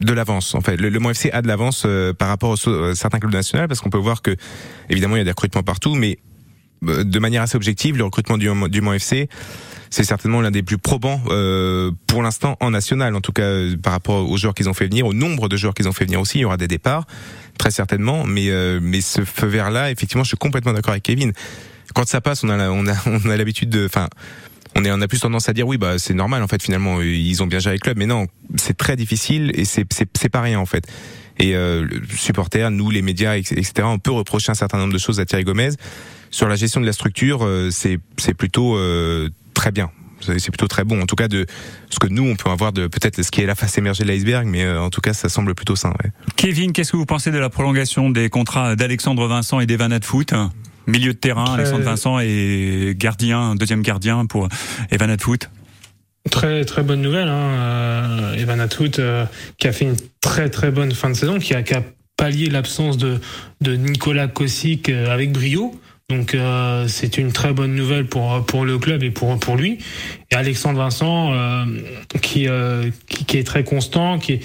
de 0.00 0.12
l'avance 0.12 0.54
en 0.54 0.60
fait. 0.60 0.76
Le, 0.76 0.88
le 0.88 0.98
Mont 0.98 1.10
FC 1.10 1.30
a 1.30 1.42
de 1.42 1.48
l'avance 1.48 1.84
euh, 1.86 2.12
par 2.12 2.28
rapport 2.28 2.50
aux 2.50 2.94
certains 2.94 3.18
clubs 3.18 3.32
nationaux 3.32 3.66
parce 3.66 3.80
qu'on 3.80 3.90
peut 3.90 3.98
voir 3.98 4.20
que 4.20 4.36
évidemment 4.90 5.16
il 5.16 5.20
y 5.20 5.22
a 5.22 5.24
des 5.24 5.30
recrutements 5.30 5.62
partout, 5.62 5.94
mais 5.94 6.18
de 6.82 7.18
manière 7.18 7.42
assez 7.42 7.56
objective, 7.56 7.96
le 7.96 8.04
recrutement 8.04 8.38
du, 8.38 8.48
du 8.68 8.94
FC 8.94 9.28
c'est 9.92 10.04
certainement 10.04 10.40
l'un 10.40 10.50
des 10.50 10.62
plus 10.62 10.78
probants 10.78 11.20
euh, 11.28 11.90
pour 12.06 12.22
l'instant 12.22 12.56
en 12.60 12.70
national, 12.70 13.14
en 13.14 13.20
tout 13.20 13.32
cas 13.32 13.42
euh, 13.42 13.76
par 13.76 13.92
rapport 13.92 14.28
aux 14.28 14.36
joueurs 14.38 14.54
qu'ils 14.54 14.70
ont 14.70 14.74
fait 14.74 14.86
venir, 14.86 15.06
au 15.06 15.12
nombre 15.12 15.50
de 15.50 15.56
joueurs 15.56 15.74
qu'ils 15.74 15.86
ont 15.86 15.92
fait 15.92 16.06
venir 16.06 16.18
aussi. 16.18 16.38
Il 16.38 16.40
y 16.40 16.44
aura 16.46 16.56
des 16.56 16.66
départs, 16.66 17.06
très 17.58 17.70
certainement, 17.70 18.24
mais 18.24 18.48
euh, 18.48 18.80
mais 18.82 19.02
ce 19.02 19.22
feu 19.24 19.46
vert 19.46 19.70
là, 19.70 19.90
effectivement, 19.90 20.24
je 20.24 20.28
suis 20.28 20.38
complètement 20.38 20.72
d'accord 20.72 20.92
avec 20.92 21.02
Kevin. 21.02 21.32
Quand 21.94 22.08
ça 22.08 22.22
passe, 22.22 22.42
on 22.42 22.48
a 22.48 22.70
on 22.70 22.86
a 22.86 22.94
on 23.06 23.28
a 23.28 23.36
l'habitude 23.36 23.68
de, 23.68 23.84
enfin. 23.84 24.08
On, 24.74 24.82
on 24.86 25.02
a 25.02 25.06
plus 25.06 25.20
tendance 25.20 25.50
à 25.50 25.52
dire 25.52 25.68
oui 25.68 25.76
bah 25.76 25.98
c'est 25.98 26.14
normal 26.14 26.42
en 26.42 26.48
fait 26.48 26.62
finalement 26.62 27.02
ils 27.02 27.42
ont 27.42 27.46
bien 27.46 27.58
géré 27.58 27.76
le 27.76 27.80
club 27.80 27.98
mais 27.98 28.06
non 28.06 28.26
c'est 28.56 28.74
très 28.74 28.96
difficile 28.96 29.52
et 29.54 29.66
c'est 29.66 29.84
c'est 29.92 30.30
pas 30.30 30.40
rien 30.40 30.58
en 30.58 30.64
fait 30.64 30.86
et 31.38 31.54
euh, 31.56 31.86
supporters 32.14 32.70
nous 32.70 32.90
les 32.90 33.02
médias 33.02 33.36
etc 33.36 33.72
on 33.84 33.98
peut 33.98 34.10
reprocher 34.10 34.52
un 34.52 34.54
certain 34.54 34.78
nombre 34.78 34.92
de 34.92 34.98
choses 34.98 35.20
à 35.20 35.24
Thierry 35.24 35.44
Gomez 35.44 35.70
sur 36.30 36.48
la 36.48 36.56
gestion 36.56 36.80
de 36.80 36.86
la 36.86 36.92
structure 36.92 37.44
euh, 37.44 37.70
c'est 37.70 37.98
c'est 38.16 38.34
plutôt 38.34 38.76
euh, 38.76 39.28
très 39.54 39.70
bien. 39.70 39.90
C'est 40.20 40.50
plutôt 40.52 40.68
très 40.68 40.84
bon. 40.84 41.02
En 41.02 41.06
tout 41.06 41.16
cas, 41.16 41.26
de 41.26 41.46
ce 41.90 41.98
que 41.98 42.06
nous, 42.06 42.22
on 42.22 42.36
peut 42.36 42.48
avoir 42.48 42.72
de 42.72 42.86
peut-être 42.86 43.20
ce 43.20 43.30
qui 43.32 43.40
est 43.40 43.46
la 43.46 43.56
face 43.56 43.76
émergée 43.76 44.04
de 44.04 44.08
l'iceberg, 44.08 44.46
mais 44.46 44.62
euh, 44.62 44.80
en 44.80 44.88
tout 44.88 45.00
cas, 45.00 45.14
ça 45.14 45.28
semble 45.28 45.52
plutôt 45.56 45.74
sain. 45.74 45.92
Ouais. 46.04 46.12
Kevin, 46.36 46.72
qu'est-ce 46.72 46.92
que 46.92 46.96
vous 46.96 47.06
pensez 47.06 47.32
de 47.32 47.38
la 47.38 47.50
prolongation 47.50 48.08
des 48.08 48.28
contrats 48.28 48.76
d'Alexandre 48.76 49.26
Vincent 49.26 49.58
et 49.58 49.66
d'Evan 49.66 49.98
Foot 50.00 50.32
Milieu 50.86 51.12
de 51.12 51.18
terrain, 51.18 51.44
très... 51.44 51.54
Alexandre 51.54 51.82
Vincent 51.82 52.20
et 52.20 52.94
gardien, 52.96 53.56
deuxième 53.56 53.82
gardien 53.82 54.26
pour 54.26 54.48
Evan 54.92 55.18
Foot 55.18 55.50
Très 56.30 56.64
très 56.64 56.82
bonne 56.84 57.02
nouvelle, 57.02 57.26
hein. 57.26 57.34
euh, 57.34 58.34
Evan 58.34 58.60
Atwood 58.60 58.96
euh, 59.00 59.24
qui 59.58 59.66
a 59.66 59.72
fait 59.72 59.86
une 59.86 59.96
très 60.20 60.50
très 60.50 60.70
bonne 60.70 60.92
fin 60.92 61.10
de 61.10 61.14
saison, 61.14 61.40
qui 61.40 61.52
a, 61.52 61.62
qui 61.62 61.74
a 61.74 61.82
pallié 62.16 62.48
l'absence 62.48 62.96
de, 62.96 63.18
de 63.60 63.74
Nicolas 63.74 64.28
Kossic 64.28 64.88
euh, 64.88 65.12
avec 65.12 65.32
brio. 65.32 65.74
Donc 66.08 66.36
c'est 66.88 67.16
une 67.16 67.32
très 67.32 67.54
bonne 67.54 67.74
nouvelle 67.74 68.06
pour 68.06 68.44
pour 68.44 68.66
le 68.66 68.78
club 68.78 69.02
et 69.02 69.10
pour 69.10 69.38
pour 69.40 69.56
lui. 69.56 69.78
Et 70.32 70.34
Alexandre 70.34 70.78
Vincent 70.78 71.34
euh, 71.34 71.64
qui, 72.22 72.48
euh, 72.48 72.90
qui, 73.06 73.26
qui 73.26 73.36
est 73.36 73.44
très 73.44 73.64
constant, 73.64 74.18
qui 74.18 74.40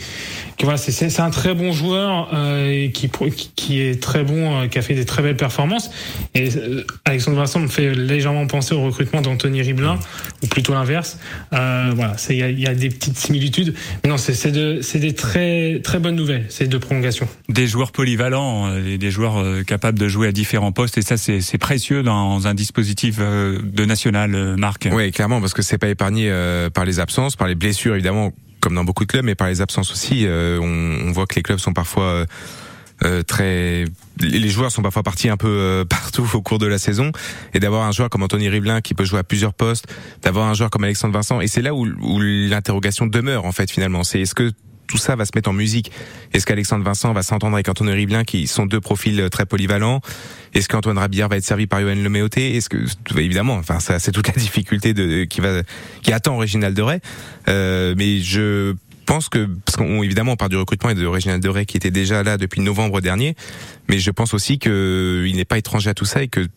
qui 0.58 0.65
voilà 0.65 0.77
c'est 0.77 0.91
c'est 0.91 1.22
un 1.22 1.29
très 1.29 1.53
bon 1.53 1.72
joueur 1.72 2.29
euh, 2.34 2.86
et 2.86 2.91
qui 2.91 3.10
qui 3.56 3.79
est 3.79 4.01
très 4.01 4.24
bon, 4.24 4.63
euh, 4.63 4.67
qui 4.67 4.79
a 4.79 4.82
fait 4.82 4.96
des 4.96 5.06
très 5.06 5.22
belles 5.22 5.38
performances. 5.38 5.91
Et 6.34 6.50
euh, 6.58 6.84
Alexandre 7.06 7.38
Vincent 7.38 7.60
me 7.60 7.67
fait 7.67 7.93
légèrement 7.93 8.47
penser 8.47 8.73
au 8.73 8.82
recrutement 8.82 9.21
d'Anthony 9.21 9.62
Riblin 9.62 10.00
ou 10.43 10.47
plutôt 10.47 10.73
l'inverse. 10.73 11.19
voilà, 11.52 12.15
c'est 12.17 12.36
il 12.36 12.39
y 12.39 12.43
a, 12.43 12.50
y 12.50 12.67
a, 12.67 12.73
des 12.73 12.89
petites 12.89 13.17
similitudes. 13.17 13.76
Mais 14.04 14.10
non, 14.10 14.17
c'est 14.17 14.34
c'est 14.34 14.52
de 14.52 14.80
c'est 14.82 15.00
des 15.00 15.13
très 15.13 15.80
très 15.84 16.00
bonnes 16.00 16.15
nouvelles 16.15 16.45
ces 16.50 16.67
deux 16.67 16.80
prolongations. 16.80 17.28
Des 17.50 17.67
joueurs 17.67 17.91
polyvalents, 17.91 18.73
des, 18.82 18.97
des 18.97 19.12
joueurs 19.12 19.63
capables 19.65 20.00
de 20.00 20.08
jouer 20.08 20.28
à 20.28 20.32
différents 20.32 20.71
postes 20.71 20.97
et 20.97 21.04
ça 21.04 21.17
c'est 21.17 21.39
c'est 21.39 21.60
précieux 21.60 22.02
dans 22.02 22.47
un 22.47 22.56
dispositif 22.56 23.19
de 23.19 23.86
national, 23.86 24.56
Marc. 24.58 24.89
Oui, 24.91 25.12
clairement, 25.12 25.39
parce 25.39 25.54
que 25.54 25.62
c'est 25.62 25.76
pas 25.77 25.89
épargné 25.89 26.29
euh, 26.29 26.69
par 26.69 26.85
les 26.85 26.99
absences, 26.99 27.35
par 27.35 27.47
les 27.47 27.55
blessures 27.55 27.95
évidemment, 27.95 28.31
comme 28.59 28.75
dans 28.75 28.83
beaucoup 28.83 29.05
de 29.05 29.11
clubs, 29.11 29.25
mais 29.25 29.35
par 29.35 29.47
les 29.47 29.61
absences 29.61 29.91
aussi. 29.91 30.25
Euh, 30.25 30.59
on, 30.59 31.11
voit 31.11 31.25
que 31.25 31.35
les 31.35 31.43
clubs 31.43 31.59
sont 31.59 31.73
parfois 31.73 32.25
euh, 33.03 33.21
très 33.23 33.85
les 34.19 34.49
joueurs 34.49 34.71
sont 34.71 34.81
parfois 34.81 35.03
partis 35.03 35.29
un 35.29 35.37
peu 35.37 35.85
partout 35.89 36.27
au 36.33 36.41
cours 36.41 36.57
de 36.57 36.65
la 36.65 36.79
saison 36.79 37.11
et 37.53 37.59
d'avoir 37.59 37.87
un 37.87 37.91
joueur 37.91 38.09
comme 38.09 38.23
Anthony 38.23 38.49
Rivelin 38.49 38.81
qui 38.81 38.93
peut 38.93 39.05
jouer 39.05 39.19
à 39.19 39.23
plusieurs 39.23 39.53
postes, 39.53 39.85
d'avoir 40.23 40.47
un 40.47 40.53
joueur 40.53 40.69
comme 40.69 40.83
Alexandre 40.83 41.13
Vincent 41.13 41.39
et 41.41 41.47
c'est 41.47 41.61
là 41.61 41.73
où, 41.75 41.85
où 41.85 42.19
l'interrogation 42.19 43.05
demeure 43.05 43.45
en 43.45 43.51
fait 43.51 43.69
finalement. 43.69 44.03
C'est 44.03 44.21
est-ce 44.21 44.35
que 44.35 44.51
tout 44.88 44.97
ça 44.97 45.15
va 45.15 45.26
se 45.26 45.32
mettre 45.36 45.50
en 45.50 45.54
musique. 45.54 45.91
Est-ce 46.34 46.45
qu'Alexandre 46.45 46.84
Vincent 46.84 47.13
va 47.13 47.23
s'entendre 47.23 47.56
avec 47.56 47.69
Antoine 47.69 47.89
Riblin, 47.89 48.23
qui 48.23 48.47
sont 48.47 48.65
deux 48.65 48.82
profils 48.82 49.30
très 49.30 49.45
polyvalents? 49.45 50.02
Est-ce 50.54 50.69
qu'Antoine 50.69 50.97
Rabillard 50.97 51.30
va 51.30 51.38
être 51.38 51.45
servi 51.45 51.67
par 51.67 51.82
Yoann 51.82 52.02
Leméoté? 52.04 52.56
Est-ce 52.56 52.69
que 52.69 52.78
évidemment, 53.17 53.56
enfin 53.56 53.80
ça 53.80 54.00
c'est 54.00 54.12
toute 54.12 54.28
la 54.28 54.34
difficulté 54.38 54.93
de 54.93 55.26
qui 55.26 55.41
va 55.41 55.62
qui 56.02 56.12
attend 56.12 56.36
Original 56.36 56.73
de 56.73 56.82
Ray. 56.82 57.00
Euh, 57.47 57.93
mais 57.97 58.19
je 58.19 58.76
pense 59.06 59.30
que 59.30 59.47
parce 59.65 59.78
qu'on 59.78 60.04
évidemment 60.04 60.34
on 60.34 60.36
parle 60.36 60.52
du 60.52 60.58
recrutement 60.58 60.89
et 60.89 60.95
de 60.95 61.06
Original 61.06 61.39
de 61.39 61.50
Ray 61.50 61.65
qui 61.65 61.78
était 61.78 61.91
déjà 61.91 62.23
là 62.23 62.38
depuis 62.38 62.62
novembre 62.62 63.02
dernier, 63.02 63.36
mais 63.89 64.00
je 64.00 64.12
pense 64.12 64.34
aussi 64.34 64.60
que 64.60 65.26
il 65.28 65.36
n'est 65.36 65.45
pas 65.45 65.58
étranger 65.58 65.89
à 65.89 65.93
tout 65.93 66.06
ça 66.06 66.23
et 66.23 66.28
que 66.28 66.47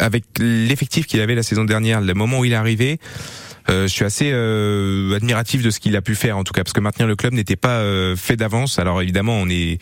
avec 0.00 0.24
l'effectif 0.38 1.06
qu'il 1.06 1.20
avait 1.20 1.34
la 1.34 1.42
saison 1.42 1.64
dernière, 1.64 2.00
le 2.00 2.14
moment 2.14 2.38
où 2.40 2.44
il 2.44 2.52
est 2.52 2.56
arrivé, 2.56 2.98
euh, 2.98 3.51
je 3.68 3.86
suis 3.86 4.04
assez 4.04 4.30
euh, 4.32 5.14
admiratif 5.14 5.62
de 5.62 5.70
ce 5.70 5.80
qu'il 5.80 5.96
a 5.96 6.02
pu 6.02 6.14
faire 6.14 6.36
en 6.36 6.44
tout 6.44 6.52
cas 6.52 6.64
parce 6.64 6.72
que 6.72 6.80
maintenir 6.80 7.06
le 7.06 7.16
club 7.16 7.32
n'était 7.32 7.56
pas 7.56 7.78
euh, 7.80 8.16
fait 8.16 8.36
d'avance. 8.36 8.78
Alors 8.78 9.00
évidemment, 9.02 9.34
on 9.34 9.48
est 9.48 9.78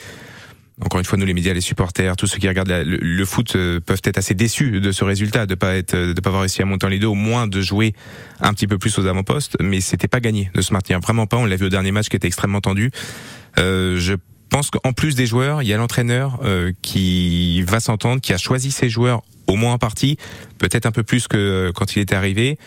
encore 0.84 0.98
une 0.98 1.04
fois 1.04 1.18
nous 1.18 1.26
les 1.26 1.34
médias, 1.34 1.52
les 1.52 1.60
supporters, 1.60 2.16
tous 2.16 2.26
ceux 2.26 2.38
qui 2.38 2.48
regardent 2.48 2.70
le, 2.86 3.24
foot 3.24 3.54
euh, 3.54 3.80
peuvent 3.80 4.00
être 4.04 4.18
assez 4.18 4.34
déçus 4.34 4.80
de 4.80 4.92
ce 4.92 5.04
résultat, 5.04 5.46
de 5.46 5.54
pas 5.54 5.76
être, 5.76 5.94
de 5.94 6.20
pas 6.20 6.30
avoir 6.30 6.42
réussi 6.42 6.62
à 6.62 6.64
monter 6.64 6.86
en 6.86 6.88
les 6.88 6.98
deux, 6.98 7.06
au 7.06 7.14
moins 7.14 7.46
de 7.46 7.60
jouer 7.60 7.94
un 8.40 8.52
petit 8.54 8.66
peu 8.66 8.78
plus 8.78 8.98
aux 8.98 9.06
avant-postes, 9.06 9.56
mais 9.60 9.80
c'était 9.80 10.08
pas 10.08 10.20
gagné 10.20 10.50
de 10.54 10.62
se 10.62 10.72
maintenir, 10.72 11.00
vraiment 11.00 11.26
pas. 11.26 11.36
On 11.36 11.44
l'a 11.44 11.56
vu 11.56 11.66
au 11.66 11.70
dernier 11.70 11.92
match 11.92 12.08
qui 12.08 12.16
était 12.16 12.28
extrêmement 12.28 12.60
tendu. 12.60 12.90
Euh, 13.58 13.98
je 13.98 14.14
pense 14.48 14.70
qu'en 14.70 14.92
plus 14.92 15.14
des 15.14 15.26
joueurs, 15.26 15.62
il 15.62 15.68
y 15.68 15.74
a 15.74 15.76
l'entraîneur 15.76 16.40
euh, 16.44 16.72
qui 16.82 17.62
va 17.62 17.80
s'entendre, 17.80 18.20
qui 18.20 18.32
a 18.32 18.38
choisi 18.38 18.70
ses 18.70 18.88
joueurs 18.88 19.22
au 19.46 19.56
moins 19.56 19.74
en 19.74 19.78
partie, 19.78 20.16
peut-être 20.58 20.86
un 20.86 20.92
peu 20.92 21.02
plus 21.02 21.28
que 21.28 21.72
quand 21.74 21.96
il 21.96 22.00
était 22.00 22.14
arrivé. 22.14 22.58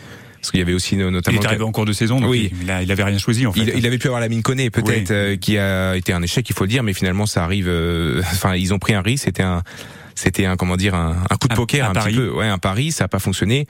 Parce 0.44 0.50
qu'il 0.50 0.60
y 0.60 0.62
avait 0.62 0.74
aussi 0.74 0.94
notamment. 0.94 1.38
Il 1.38 1.42
est 1.42 1.46
arrivé 1.46 1.64
en 1.64 1.72
cours 1.72 1.86
de 1.86 1.94
saison, 1.94 2.20
donc 2.20 2.28
oui. 2.28 2.52
il, 2.52 2.70
il 2.82 2.92
avait 2.92 3.02
rien 3.02 3.16
choisi 3.16 3.46
en 3.46 3.52
fait. 3.54 3.60
Il, 3.60 3.78
il 3.78 3.86
avait 3.86 3.96
pu 3.96 4.08
avoir 4.08 4.20
la 4.20 4.28
mine 4.28 4.42
Koné 4.42 4.68
peut-être, 4.68 5.08
oui. 5.08 5.16
euh, 5.16 5.36
qui 5.38 5.56
a 5.56 5.96
été 5.96 6.12
un 6.12 6.20
échec, 6.20 6.46
il 6.46 6.54
faut 6.54 6.64
le 6.64 6.68
dire, 6.68 6.82
mais 6.82 6.92
finalement 6.92 7.24
ça 7.24 7.44
arrive. 7.44 7.66
Euh, 7.66 8.20
enfin, 8.30 8.54
ils 8.54 8.74
ont 8.74 8.78
pris 8.78 8.92
un 8.92 9.00
risque. 9.00 9.24
C'était 9.24 9.42
un, 9.42 9.62
c'était 10.14 10.44
un 10.44 10.56
comment 10.56 10.76
dire, 10.76 10.94
un, 10.94 11.16
un 11.30 11.36
coup 11.36 11.48
de 11.48 11.54
poker, 11.54 11.86
un, 11.88 11.92
un 11.92 11.94
petit 11.94 12.14
peu, 12.14 12.28
ouais, 12.28 12.46
un 12.46 12.58
pari. 12.58 12.92
Ça 12.92 13.04
a 13.04 13.08
pas 13.08 13.20
fonctionné. 13.20 13.66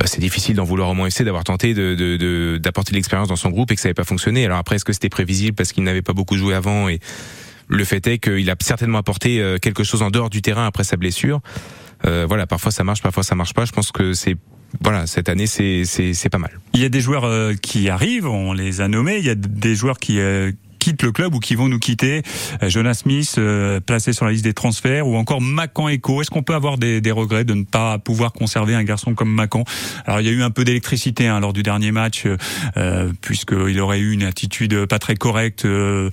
Euh, 0.00 0.04
c'est 0.06 0.20
difficile 0.20 0.54
d'en 0.54 0.62
vouloir 0.62 0.90
au 0.90 0.94
moins 0.94 1.08
FC 1.08 1.24
d'avoir 1.24 1.42
tenté 1.42 1.74
de, 1.74 1.96
de, 1.96 2.56
d'apporter 2.56 2.92
de 2.92 2.98
l'expérience 2.98 3.26
dans 3.26 3.34
son 3.34 3.50
groupe 3.50 3.72
et 3.72 3.74
que 3.74 3.80
ça 3.80 3.88
n'avait 3.88 3.94
pas 3.94 4.04
fonctionné. 4.04 4.44
Alors 4.44 4.58
après, 4.58 4.76
est-ce 4.76 4.84
que 4.84 4.92
c'était 4.92 5.08
prévisible 5.08 5.56
parce 5.56 5.72
qu'il 5.72 5.82
n'avait 5.82 6.02
pas 6.02 6.12
beaucoup 6.12 6.36
joué 6.36 6.54
avant 6.54 6.88
et 6.88 7.00
le 7.66 7.84
fait 7.84 8.06
est 8.06 8.18
qu'il 8.18 8.48
a 8.48 8.54
certainement 8.60 8.98
apporté 8.98 9.42
quelque 9.60 9.82
chose 9.82 10.02
en 10.02 10.10
dehors 10.10 10.30
du 10.30 10.40
terrain 10.40 10.66
après 10.66 10.84
sa 10.84 10.96
blessure. 10.96 11.40
Euh, 12.04 12.26
voilà, 12.28 12.46
parfois 12.46 12.72
ça 12.72 12.84
marche, 12.84 13.02
parfois 13.02 13.22
ça 13.22 13.34
marche 13.34 13.54
pas. 13.54 13.64
Je 13.64 13.72
pense 13.72 13.92
que 13.92 14.12
c'est 14.12 14.36
voilà, 14.80 15.06
cette 15.06 15.28
année, 15.28 15.46
c'est 15.46 16.28
pas 16.30 16.38
mal. 16.38 16.58
Il 16.72 16.80
y 16.80 16.84
a 16.84 16.88
des 16.88 17.00
joueurs 17.00 17.24
euh, 17.24 17.54
qui 17.54 17.88
arrivent, 17.88 18.26
on 18.26 18.52
les 18.52 18.80
a 18.80 18.88
nommés. 18.88 19.18
Il 19.18 19.24
y 19.24 19.30
a 19.30 19.34
des 19.34 19.74
joueurs 19.74 19.98
qui 19.98 20.20
euh, 20.20 20.52
quittent 20.82 21.04
le 21.04 21.12
club 21.12 21.32
ou 21.36 21.38
qui 21.38 21.54
vont 21.54 21.68
nous 21.68 21.78
quitter. 21.78 22.22
Jonas 22.62 22.94
Smith 22.94 23.38
placé 23.86 24.12
sur 24.12 24.24
la 24.24 24.32
liste 24.32 24.42
des 24.42 24.52
transferts 24.52 25.06
ou 25.06 25.16
encore 25.16 25.40
Macan 25.40 25.88
Echo. 25.88 26.20
Est-ce 26.20 26.30
qu'on 26.30 26.42
peut 26.42 26.56
avoir 26.56 26.76
des, 26.76 27.00
des, 27.00 27.12
regrets 27.12 27.44
de 27.44 27.54
ne 27.54 27.62
pas 27.62 28.00
pouvoir 28.00 28.32
conserver 28.32 28.74
un 28.74 28.82
garçon 28.82 29.14
comme 29.14 29.32
Macan? 29.32 29.62
Alors 30.06 30.20
il 30.20 30.26
y 30.26 30.30
a 30.30 30.32
eu 30.32 30.42
un 30.42 30.50
peu 30.50 30.64
d'électricité 30.64 31.28
hein, 31.28 31.38
lors 31.38 31.52
du 31.52 31.62
dernier 31.62 31.92
match 31.92 32.24
euh, 32.76 33.12
puisqu'il 33.20 33.78
aurait 33.80 34.00
eu 34.00 34.12
une 34.12 34.24
attitude 34.24 34.86
pas 34.86 34.98
très 34.98 35.14
correcte 35.14 35.64
euh, 35.64 36.10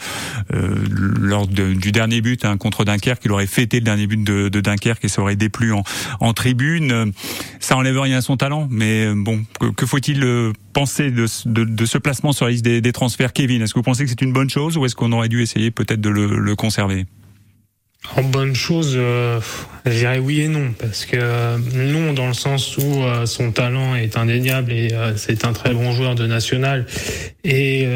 lors 0.51 1.47
du 1.47 1.91
dernier 1.91 2.21
but 2.21 2.45
hein, 2.45 2.57
contre 2.57 2.85
Dunkerque. 2.85 3.23
Il 3.25 3.31
aurait 3.31 3.47
fêté 3.47 3.79
le 3.79 3.85
dernier 3.85 4.05
but 4.05 4.23
de, 4.23 4.49
de 4.49 4.61
Dunkerque 4.61 5.03
et 5.05 5.09
ça 5.09 5.23
aurait 5.23 5.35
déplu 5.35 5.73
en, 5.73 5.83
en 6.19 6.33
tribune. 6.33 7.11
Ça 7.59 7.75
enlève 7.75 7.99
rien 7.99 8.17
à 8.17 8.21
son 8.21 8.37
talent, 8.37 8.67
mais 8.69 9.11
bon, 9.15 9.43
que, 9.75 9.85
faut-il 9.85 10.53
penser 10.73 11.11
de, 11.11 11.25
de, 11.45 11.63
de, 11.63 11.85
ce 11.85 11.97
placement 11.97 12.31
sur 12.31 12.45
la 12.45 12.51
liste 12.51 12.63
des, 12.63 12.81
des 12.81 12.91
transferts, 12.91 13.33
Kevin 13.33 13.61
Est-ce 13.61 13.73
que 13.73 13.79
vous 13.79 13.83
pensez 13.83 14.03
que 14.03 14.09
c'est 14.09 14.21
une 14.21 14.33
bonne 14.33 14.49
chose? 14.49 14.68
Ou 14.77 14.85
est-ce 14.85 14.95
qu'on 14.95 15.11
aurait 15.11 15.29
dû 15.29 15.41
essayer 15.41 15.71
peut-être 15.71 16.01
de 16.01 16.09
le, 16.09 16.55
conserver? 16.55 17.05
En 18.15 18.23
bonne 18.23 18.55
chose, 18.55 18.93
euh, 18.95 19.41
je 19.85 19.91
dirais 19.91 20.19
oui 20.19 20.41
et 20.41 20.47
non, 20.47 20.73
parce 20.79 21.05
que 21.05 21.17
euh, 21.19 21.57
non 21.75 22.13
dans 22.13 22.27
le 22.27 22.33
sens 22.33 22.77
où 22.77 23.03
euh, 23.03 23.25
son 23.25 23.51
talent 23.51 23.93
est 23.93 24.15
indéniable 24.15 24.71
et 24.71 24.87
c'est 25.17 25.43
un 25.43 25.51
très 25.51 25.73
bon 25.73 25.91
joueur 25.91 26.15
de 26.15 26.25
national. 26.25 26.85
Et 27.43 27.87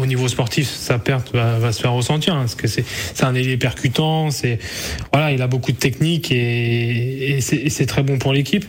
au 0.00 0.06
niveau 0.06 0.28
sportif, 0.28 0.68
sa 0.68 0.98
perte 0.98 1.32
va, 1.34 1.72
se 1.72 1.80
faire 1.80 1.92
ressentir, 1.92 2.34
hein, 2.34 2.40
parce 2.40 2.54
que 2.54 2.68
c'est 2.68 2.84
un 3.22 3.34
ailier 3.34 3.56
percutant, 3.56 4.28
voilà, 5.12 5.32
il 5.32 5.42
a 5.42 5.46
beaucoup 5.46 5.72
de 5.72 5.76
technique 5.76 6.30
et 6.30 7.38
c'est 7.40 7.86
très 7.86 8.02
bon 8.02 8.18
pour 8.18 8.32
l'équipe. 8.32 8.64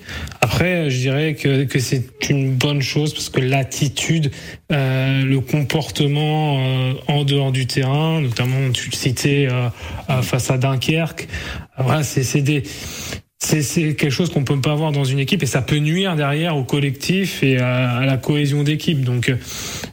Après, 0.52 0.90
je 0.90 0.98
dirais 0.98 1.36
que, 1.36 1.66
que 1.66 1.78
c'est 1.78 2.28
une 2.28 2.56
bonne 2.56 2.82
chose 2.82 3.14
parce 3.14 3.30
que 3.30 3.40
l'attitude, 3.40 4.32
le 4.72 5.38
comportement 5.38 6.56
en 7.08 7.24
dehors 7.24 7.52
du 7.52 7.68
terrain, 7.68 8.20
notamment 8.20 8.72
tu 8.72 8.90
le 8.90 8.96
citais 8.96 9.48
face 10.24 10.50
à 10.50 10.58
Dunkerque. 10.58 11.28
Voilà, 11.78 12.02
c'est 12.04 12.42
des 12.42 12.64
c'est 13.42 13.96
quelque 13.96 14.10
chose 14.10 14.30
qu'on 14.30 14.44
peut 14.44 14.60
pas 14.60 14.74
avoir 14.74 14.92
dans 14.92 15.06
une 15.06 15.18
équipe 15.18 15.42
et 15.42 15.46
ça 15.46 15.62
peut 15.62 15.78
nuire 15.78 16.16
derrière 16.16 16.58
au 16.58 16.64
collectif 16.64 17.42
et 17.42 17.58
à, 17.58 18.06
la 18.06 18.18
cohésion 18.18 18.64
d'équipe. 18.64 19.02
Donc 19.04 19.34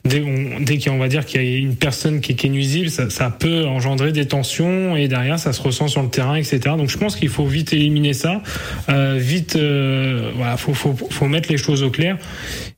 dès, 0.05 0.23
dès 0.61 0.79
qu'on 0.79 0.99
va 0.99 1.09
dire 1.09 1.25
qu'il 1.25 1.43
y 1.43 1.55
a 1.55 1.59
une 1.59 1.77
personne 1.77 2.21
qui, 2.21 2.33
est 2.33 2.51
nuisible, 2.51 2.91
ça, 2.91 3.09
ça, 3.09 3.31
peut 3.31 3.65
engendrer 3.67 4.13
des 4.13 4.27
tensions 4.27 4.97
et 4.97 5.09
derrière 5.09 5.39
ça 5.39 5.53
se 5.53 5.63
ressent 5.63 5.89
sur 5.89 6.03
le 6.03 6.09
terrain, 6.09 6.35
etc. 6.35 6.61
Donc 6.77 6.91
je 6.91 6.99
pense 6.99 7.15
qu'il 7.15 7.29
faut 7.29 7.47
vite 7.47 7.73
éliminer 7.73 8.15
ça, 8.15 8.43
euh, 8.89 9.17
vite, 9.19 9.57
euh, 9.57 10.33
voilà, 10.35 10.57
faut, 10.57 10.75
faut, 10.75 10.95
faut 10.95 11.27
mettre 11.29 11.51
les 11.51 11.59
choses 11.59 11.83
au 11.83 11.91
clair. 11.91 12.19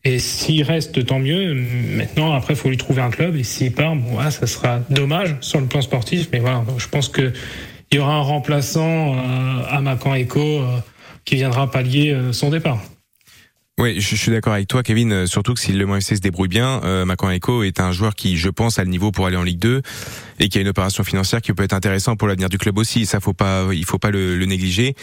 Et 0.05 0.19
s'il 0.19 0.63
reste, 0.63 1.05
tant 1.05 1.19
mieux. 1.19 1.55
Maintenant, 1.97 2.33
après, 2.35 2.55
faut 2.55 2.69
lui 2.69 2.77
trouver 2.77 3.03
un 3.03 3.11
club 3.11 3.37
et 3.37 3.43
s'il 3.43 3.73
part, 3.73 3.97
bon, 3.97 4.13
voilà, 4.13 4.31
ça 4.31 4.47
sera 4.47 4.81
dommage 4.91 5.37
sur 5.41 5.61
le 5.61 5.67
plan 5.67 5.81
sportif, 5.81 6.29
mais 6.33 6.39
voilà, 6.39 6.65
je 6.77 6.87
pense 6.89 7.09
que 7.09 7.33
il 7.91 7.97
y 7.97 7.99
aura 7.99 8.15
un 8.15 8.23
remplaçant 8.23 9.15
euh, 9.15 9.63
à 9.69 9.81
Macan 9.81 10.15
Echo 10.15 10.41
euh, 10.41 10.79
qui 11.25 11.37
viendra 11.37 11.71
pallier 11.71 12.13
euh, 12.13 12.33
son 12.33 12.51
départ. 12.51 12.81
Oui, 13.79 14.01
je, 14.01 14.17
suis 14.17 14.33
d'accord 14.33 14.55
avec 14.55 14.67
toi, 14.67 14.83
Kevin. 14.83 15.29
Surtout 15.29 15.55
que 15.55 15.61
si 15.61 15.73
le 15.73 15.89
FC 15.97 16.17
se 16.17 16.21
débrouille 16.21 16.49
bien, 16.49 16.81
euh, 16.83 17.05
Macan 17.05 17.31
Echo 17.31 17.63
est 17.63 17.79
un 17.79 17.93
joueur 17.93 18.17
qui, 18.17 18.37
je 18.37 18.49
pense, 18.49 18.81
a 18.81 18.85
le 18.85 18.91
niveau 18.91 19.13
pour 19.13 19.27
aller 19.27 19.37
en 19.37 19.45
Ligue 19.45 19.61
2 19.61 19.83
et 20.41 20.49
qui 20.49 20.59
a 20.59 20.61
une 20.61 20.69
opération 20.69 21.05
financière 21.05 21.41
qui 21.41 21.53
peut 21.53 21.63
être 21.63 21.75
intéressant 21.75 22.17
pour 22.17 22.27
l'avenir 22.27 22.49
du 22.49 22.59
club 22.59 22.77
aussi. 22.77 23.07
Ça, 23.07 23.21
faut 23.21 23.35
pas, 23.35 23.69
il 23.73 23.85
faut 23.85 23.99
pas 23.99 24.11
le, 24.11 24.45
négliger. 24.47 24.97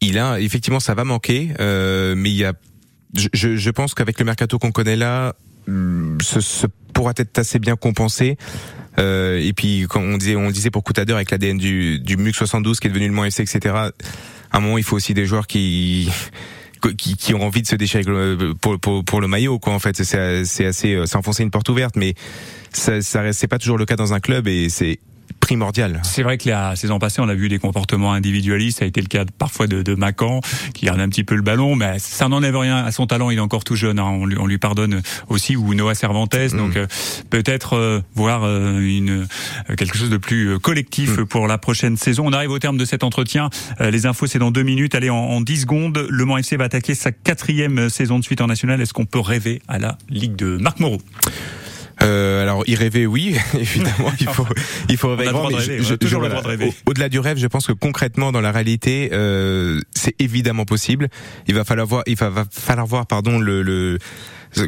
Il 0.00 0.18
a, 0.18 0.40
effectivement, 0.40 0.80
ça 0.80 0.94
va 0.94 1.04
manquer, 1.04 1.50
euh, 1.60 2.14
mais 2.16 2.30
il 2.30 2.36
y 2.36 2.44
a, 2.46 2.54
je, 3.14 3.28
je 3.56 3.70
pense 3.70 3.92
qu'avec 3.92 4.18
le 4.18 4.24
mercato 4.24 4.58
qu'on 4.58 4.72
connaît 4.72 4.96
là, 4.96 5.34
ce, 5.66 6.40
ce 6.40 6.66
pourra 6.94 7.12
être 7.18 7.38
assez 7.38 7.58
bien 7.58 7.76
compensé. 7.76 8.38
Euh, 8.98 9.38
et 9.40 9.52
puis 9.52 9.86
quand 9.88 10.00
on 10.00 10.16
disait, 10.16 10.36
on 10.36 10.50
disait 10.50 10.70
pour 10.70 10.82
Coutadeur 10.82 11.16
avec 11.16 11.30
l'ADN 11.30 11.58
du, 11.58 12.00
du 12.00 12.16
MUC 12.16 12.34
72 12.34 12.80
qui 12.80 12.88
est 12.88 12.90
devenu 12.90 13.06
le 13.06 13.12
Mans 13.12 13.24
FC, 13.24 13.42
etc. 13.42 13.74
À 13.74 14.56
un 14.56 14.60
moment, 14.60 14.78
il 14.78 14.84
faut 14.84 14.96
aussi 14.96 15.14
des 15.14 15.26
joueurs 15.26 15.46
qui 15.46 16.10
qui, 16.96 17.16
qui 17.16 17.34
ont 17.34 17.42
envie 17.42 17.62
de 17.62 17.66
se 17.66 17.76
déchirer 17.76 18.04
pour, 18.60 18.80
pour, 18.80 19.04
pour 19.04 19.20
le 19.20 19.28
maillot 19.28 19.58
quoi 19.58 19.74
en 19.74 19.78
fait 19.78 20.02
c'est 20.02 20.64
assez 20.64 20.94
euh, 20.94 21.04
c'est 21.04 21.16
enfoncer 21.16 21.42
une 21.42 21.50
porte 21.50 21.68
ouverte 21.68 21.94
mais 21.94 22.14
ça 22.72 23.02
ça 23.02 23.34
c'est 23.34 23.48
pas 23.48 23.58
toujours 23.58 23.76
le 23.76 23.84
cas 23.84 23.96
dans 23.96 24.14
un 24.14 24.20
club 24.20 24.48
et 24.48 24.70
c'est 24.70 24.98
primordial. 25.50 26.00
C'est 26.04 26.22
vrai 26.22 26.38
que 26.38 26.48
la 26.48 26.76
saison 26.76 27.00
passée, 27.00 27.20
on 27.20 27.28
a 27.28 27.34
vu 27.34 27.48
des 27.48 27.58
comportements 27.58 28.12
individualistes. 28.12 28.78
Ça 28.78 28.84
a 28.84 28.88
été 28.88 29.00
le 29.00 29.08
cas 29.08 29.24
parfois 29.36 29.66
de, 29.66 29.82
de 29.82 29.96
Macan, 29.96 30.40
qui 30.74 30.86
garde 30.86 31.00
un 31.00 31.08
petit 31.08 31.24
peu 31.24 31.34
le 31.34 31.42
ballon, 31.42 31.74
mais 31.74 31.98
ça 31.98 32.28
n'enlève 32.28 32.56
rien 32.56 32.76
à 32.76 32.92
son 32.92 33.08
talent. 33.08 33.30
Il 33.30 33.38
est 33.38 33.40
encore 33.40 33.64
tout 33.64 33.74
jeune. 33.74 33.98
Hein. 33.98 34.04
On, 34.04 34.26
lui, 34.26 34.38
on, 34.38 34.46
lui, 34.46 34.58
pardonne 34.58 35.02
aussi 35.28 35.56
ou 35.56 35.74
Noah 35.74 35.96
Cervantes. 35.96 36.36
Mm. 36.36 36.56
Donc 36.56 36.76
euh, 36.76 36.86
peut-être 37.30 37.74
euh, 37.74 38.00
voir 38.14 38.44
euh, 38.44 38.78
une 38.78 39.26
quelque 39.76 39.98
chose 39.98 40.08
de 40.08 40.18
plus 40.18 40.60
collectif 40.60 41.18
mm. 41.18 41.26
pour 41.26 41.48
la 41.48 41.58
prochaine 41.58 41.96
saison. 41.96 42.28
On 42.28 42.32
arrive 42.32 42.52
au 42.52 42.60
terme 42.60 42.76
de 42.76 42.84
cet 42.84 43.02
entretien. 43.02 43.50
les 43.80 44.06
infos, 44.06 44.28
c'est 44.28 44.38
dans 44.38 44.52
deux 44.52 44.62
minutes. 44.62 44.94
Allez, 44.94 45.10
en, 45.10 45.16
en 45.16 45.40
10 45.40 45.62
secondes, 45.62 46.06
Le 46.08 46.24
Mans 46.24 46.36
FC 46.36 46.58
va 46.58 46.66
attaquer 46.66 46.94
sa 46.94 47.10
quatrième 47.10 47.90
saison 47.90 48.20
de 48.20 48.24
suite 48.24 48.40
en 48.40 48.46
national. 48.46 48.80
Est-ce 48.80 48.94
qu'on 48.94 49.06
peut 49.06 49.18
rêver 49.18 49.62
à 49.66 49.80
la 49.80 49.98
Ligue 50.08 50.36
de 50.36 50.58
Marc 50.58 50.78
Moreau? 50.78 50.98
Euh, 52.02 52.42
alors 52.42 52.64
y 52.66 52.74
rêver, 52.74 53.06
oui, 53.06 53.36
évidemment, 53.54 54.12
il 54.20 54.26
faut, 54.28 54.46
il 54.88 54.96
faut 54.96 55.14
rêver. 55.16 56.72
Au-delà 56.86 57.08
du 57.08 57.18
rêve, 57.18 57.38
je 57.38 57.46
pense 57.46 57.66
que 57.66 57.72
concrètement, 57.72 58.32
dans 58.32 58.40
la 58.40 58.52
réalité, 58.52 59.10
euh, 59.12 59.80
c'est 59.94 60.14
évidemment 60.18 60.64
possible. 60.64 61.08
Il 61.46 61.54
va 61.54 61.64
falloir 61.64 61.86
voir, 61.86 62.02
il 62.06 62.16
va, 62.16 62.30
va 62.30 62.44
falloir 62.50 62.86
voir, 62.86 63.06
pardon, 63.06 63.38
le, 63.38 63.62
le 63.62 63.98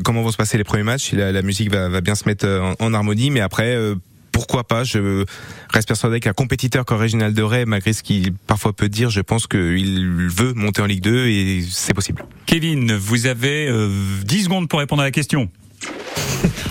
comment 0.04 0.22
vont 0.22 0.30
se 0.30 0.36
passer 0.36 0.58
les 0.58 0.64
premiers 0.64 0.82
matchs. 0.82 1.12
La, 1.12 1.32
la 1.32 1.42
musique 1.42 1.70
va, 1.70 1.88
va, 1.88 2.00
bien 2.00 2.14
se 2.14 2.24
mettre 2.26 2.46
en, 2.46 2.74
en 2.78 2.94
harmonie, 2.94 3.30
mais 3.30 3.40
après. 3.40 3.74
Euh, 3.74 3.94
pourquoi 4.32 4.64
pas 4.64 4.82
Je 4.82 5.26
reste 5.70 5.86
persuadé 5.86 6.18
qu'un 6.18 6.32
compétiteur 6.32 6.86
comme 6.86 6.98
Réginald 6.98 7.36
de 7.36 7.42
Ray, 7.42 7.66
malgré 7.66 7.92
ce 7.92 8.02
qu'il 8.02 8.32
parfois 8.32 8.72
peut 8.72 8.88
dire, 8.88 9.10
je 9.10 9.20
pense 9.20 9.46
qu'il 9.46 10.28
veut 10.30 10.54
monter 10.54 10.80
en 10.80 10.86
Ligue 10.86 11.02
2 11.02 11.26
et 11.26 11.62
c'est 11.70 11.92
possible. 11.92 12.24
Kevin, 12.46 12.96
vous 12.96 13.26
avez 13.26 13.68
euh, 13.68 13.90
10 14.24 14.44
secondes 14.44 14.68
pour 14.68 14.78
répondre 14.78 15.02
à 15.02 15.04
la 15.04 15.10
question. 15.10 15.50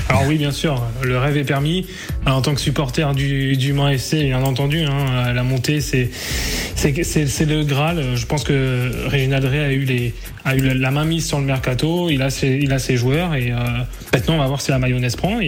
Alors 0.10 0.24
oui, 0.28 0.38
bien 0.38 0.52
sûr, 0.52 0.84
le 1.02 1.18
rêve 1.18 1.38
est 1.38 1.46
permis. 1.46 1.88
en 2.26 2.42
tant 2.42 2.54
que 2.54 2.62
supporter 2.62 3.14
du, 3.14 3.56
du 3.56 3.74
Mans 3.74 3.88
FC, 3.88 4.24
bien 4.24 4.44
entendu, 4.44 4.84
hein, 4.84 5.32
la 5.34 5.44
montée, 5.44 5.80
c'est 5.80 6.10
le 6.84 7.64
Graal. 7.64 8.04
Je 8.16 8.26
pense 8.26 8.44
que 8.44 8.92
Réginald 9.08 9.46
Drey 9.46 9.60
a 10.44 10.56
eu, 10.56 10.62
la 10.74 10.92
main 10.92 11.06
mise 11.06 11.26
sur 11.26 11.40
le 11.40 11.46
mercato. 11.46 12.10
Il 12.10 12.22
a 12.22 12.30
ses, 12.30 12.60
il 12.62 12.74
a 12.74 12.80
ses 12.80 12.98
joueurs 12.98 13.36
et 13.36 13.52
euh, 13.52 13.56
maintenant 14.14 14.36
on 14.36 14.40
va 14.40 14.48
voir 14.48 14.62
si 14.62 14.72
la 14.72 14.80
mayonnaise 14.80 15.16
prend. 15.16 15.40